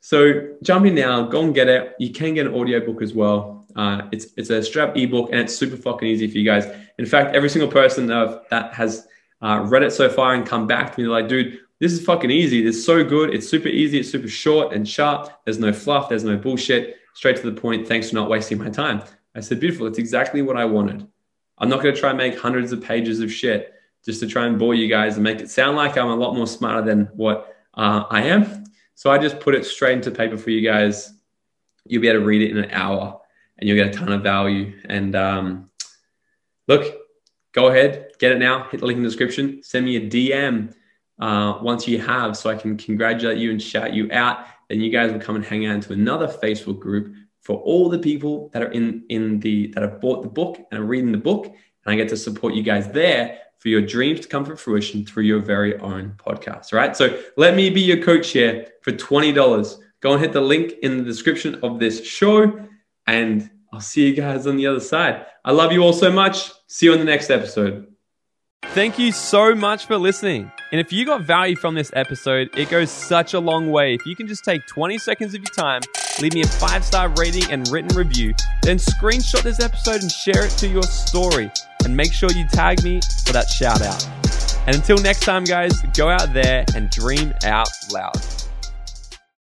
So 0.00 0.54
jump 0.62 0.86
in 0.86 0.94
now, 0.94 1.22
go 1.22 1.42
and 1.42 1.54
get 1.54 1.68
it. 1.68 1.94
You 1.98 2.12
can 2.12 2.34
get 2.34 2.46
an 2.46 2.54
audiobook 2.54 3.02
as 3.02 3.12
well. 3.12 3.66
Uh, 3.74 4.02
it's 4.12 4.26
it's 4.36 4.50
a 4.50 4.62
strap 4.62 4.96
ebook 4.96 5.30
and 5.30 5.40
it's 5.40 5.56
super 5.56 5.76
fucking 5.76 6.06
easy 6.06 6.28
for 6.28 6.38
you 6.38 6.44
guys. 6.44 6.66
In 6.98 7.06
fact, 7.06 7.34
every 7.34 7.48
single 7.48 7.70
person 7.70 8.06
that, 8.06 8.48
that 8.50 8.72
has 8.74 9.08
uh, 9.42 9.64
read 9.66 9.82
it 9.82 9.92
so 9.92 10.08
far 10.08 10.34
and 10.34 10.46
come 10.46 10.68
back 10.68 10.94
to 10.94 11.02
me, 11.02 11.08
like, 11.08 11.26
dude, 11.26 11.58
this 11.84 11.92
is 11.92 12.02
fucking 12.02 12.30
easy. 12.30 12.66
It's 12.66 12.82
so 12.82 13.04
good. 13.04 13.34
It's 13.34 13.46
super 13.46 13.68
easy. 13.68 14.00
It's 14.00 14.10
super 14.10 14.26
short 14.26 14.72
and 14.72 14.88
sharp. 14.88 15.28
There's 15.44 15.58
no 15.58 15.70
fluff. 15.70 16.08
There's 16.08 16.24
no 16.24 16.34
bullshit. 16.34 16.96
Straight 17.12 17.36
to 17.36 17.50
the 17.50 17.60
point. 17.60 17.86
Thanks 17.86 18.08
for 18.08 18.14
not 18.14 18.30
wasting 18.30 18.56
my 18.56 18.70
time. 18.70 19.02
I 19.34 19.40
said, 19.40 19.60
beautiful. 19.60 19.86
It's 19.86 19.98
exactly 19.98 20.40
what 20.40 20.56
I 20.56 20.64
wanted. 20.64 21.06
I'm 21.58 21.68
not 21.68 21.82
going 21.82 21.94
to 21.94 22.00
try 22.00 22.08
and 22.08 22.16
make 22.16 22.38
hundreds 22.38 22.72
of 22.72 22.82
pages 22.82 23.20
of 23.20 23.30
shit 23.30 23.74
just 24.02 24.18
to 24.20 24.26
try 24.26 24.46
and 24.46 24.58
bore 24.58 24.74
you 24.74 24.88
guys 24.88 25.16
and 25.16 25.24
make 25.24 25.40
it 25.40 25.50
sound 25.50 25.76
like 25.76 25.98
I'm 25.98 26.08
a 26.08 26.16
lot 26.16 26.34
more 26.34 26.46
smarter 26.46 26.80
than 26.80 27.04
what 27.12 27.54
uh, 27.74 28.04
I 28.08 28.22
am. 28.22 28.64
So 28.94 29.10
I 29.10 29.18
just 29.18 29.38
put 29.38 29.54
it 29.54 29.66
straight 29.66 29.98
into 29.98 30.10
paper 30.10 30.38
for 30.38 30.48
you 30.48 30.66
guys. 30.66 31.12
You'll 31.84 32.00
be 32.00 32.08
able 32.08 32.20
to 32.20 32.24
read 32.24 32.40
it 32.40 32.50
in 32.50 32.64
an 32.64 32.70
hour 32.70 33.20
and 33.58 33.68
you'll 33.68 33.76
get 33.76 33.94
a 33.94 33.98
ton 33.98 34.10
of 34.10 34.22
value. 34.22 34.72
And 34.86 35.14
um, 35.14 35.70
look, 36.66 36.96
go 37.52 37.68
ahead, 37.68 38.12
get 38.18 38.32
it 38.32 38.38
now. 38.38 38.68
Hit 38.70 38.80
the 38.80 38.86
link 38.86 38.96
in 38.96 39.02
the 39.02 39.08
description. 39.10 39.62
Send 39.62 39.84
me 39.84 39.96
a 39.96 40.00
DM 40.00 40.72
uh, 41.18 41.58
once 41.62 41.86
you 41.86 41.98
have, 41.98 42.36
so 42.36 42.50
I 42.50 42.56
can 42.56 42.76
congratulate 42.76 43.38
you 43.38 43.50
and 43.50 43.62
shout 43.62 43.92
you 43.92 44.10
out. 44.12 44.46
Then 44.68 44.80
you 44.80 44.90
guys 44.90 45.12
will 45.12 45.20
come 45.20 45.36
and 45.36 45.44
hang 45.44 45.66
out 45.66 45.74
into 45.74 45.92
another 45.92 46.26
Facebook 46.26 46.80
group 46.80 47.14
for 47.40 47.58
all 47.58 47.88
the 47.88 47.98
people 47.98 48.48
that 48.52 48.62
are 48.62 48.70
in 48.72 49.04
in 49.08 49.40
the 49.40 49.68
that 49.68 49.82
have 49.82 50.00
bought 50.00 50.22
the 50.22 50.28
book 50.28 50.58
and 50.70 50.80
are 50.80 50.84
reading 50.84 51.12
the 51.12 51.18
book, 51.18 51.46
and 51.46 51.92
I 51.92 51.94
get 51.94 52.08
to 52.08 52.16
support 52.16 52.54
you 52.54 52.62
guys 52.62 52.88
there 52.88 53.38
for 53.58 53.68
your 53.68 53.82
dreams 53.82 54.20
to 54.20 54.28
come 54.28 54.44
to 54.44 54.56
fruition 54.56 55.06
through 55.06 55.24
your 55.24 55.40
very 55.40 55.78
own 55.78 56.14
podcast. 56.18 56.72
Right. 56.72 56.96
So 56.96 57.22
let 57.36 57.54
me 57.54 57.70
be 57.70 57.80
your 57.80 58.02
coach 58.02 58.30
here 58.30 58.66
for 58.82 58.92
twenty 58.92 59.32
dollars. 59.32 59.78
Go 60.00 60.12
and 60.12 60.20
hit 60.20 60.32
the 60.32 60.40
link 60.40 60.74
in 60.82 60.98
the 60.98 61.04
description 61.04 61.54
of 61.62 61.78
this 61.78 62.04
show 62.06 62.68
and 63.06 63.50
I'll 63.72 63.80
see 63.80 64.06
you 64.06 64.14
guys 64.14 64.46
on 64.46 64.56
the 64.56 64.66
other 64.66 64.80
side. 64.80 65.26
I 65.44 65.52
love 65.52 65.72
you 65.72 65.82
all 65.82 65.92
so 65.92 66.10
much. 66.10 66.52
See 66.68 66.86
you 66.86 66.92
on 66.92 66.98
the 66.98 67.04
next 67.04 67.30
episode. 67.30 67.93
Thank 68.72 68.98
you 68.98 69.12
so 69.12 69.54
much 69.54 69.86
for 69.86 69.96
listening. 69.96 70.50
And 70.72 70.80
if 70.80 70.92
you 70.92 71.04
got 71.06 71.22
value 71.22 71.54
from 71.54 71.76
this 71.76 71.92
episode, 71.94 72.50
it 72.56 72.68
goes 72.68 72.90
such 72.90 73.34
a 73.34 73.38
long 73.38 73.70
way. 73.70 73.94
If 73.94 74.04
you 74.04 74.16
can 74.16 74.26
just 74.26 74.44
take 74.44 74.66
20 74.66 74.98
seconds 74.98 75.32
of 75.34 75.40
your 75.40 75.52
time, 75.52 75.80
leave 76.20 76.34
me 76.34 76.42
a 76.42 76.46
five 76.46 76.84
star 76.84 77.08
rating 77.10 77.48
and 77.52 77.68
written 77.68 77.96
review, 77.96 78.34
then 78.62 78.78
screenshot 78.78 79.42
this 79.42 79.60
episode 79.60 80.02
and 80.02 80.10
share 80.10 80.46
it 80.46 80.50
to 80.58 80.66
your 80.66 80.82
story. 80.82 81.52
And 81.84 81.96
make 81.96 82.12
sure 82.12 82.28
you 82.32 82.48
tag 82.48 82.82
me 82.82 83.00
for 83.24 83.32
that 83.32 83.48
shout 83.48 83.82
out. 83.82 84.04
And 84.66 84.74
until 84.74 84.96
next 84.98 85.20
time, 85.20 85.44
guys, 85.44 85.80
go 85.96 86.08
out 86.08 86.32
there 86.32 86.64
and 86.74 86.90
dream 86.90 87.32
out 87.44 87.68
loud. 87.92 88.43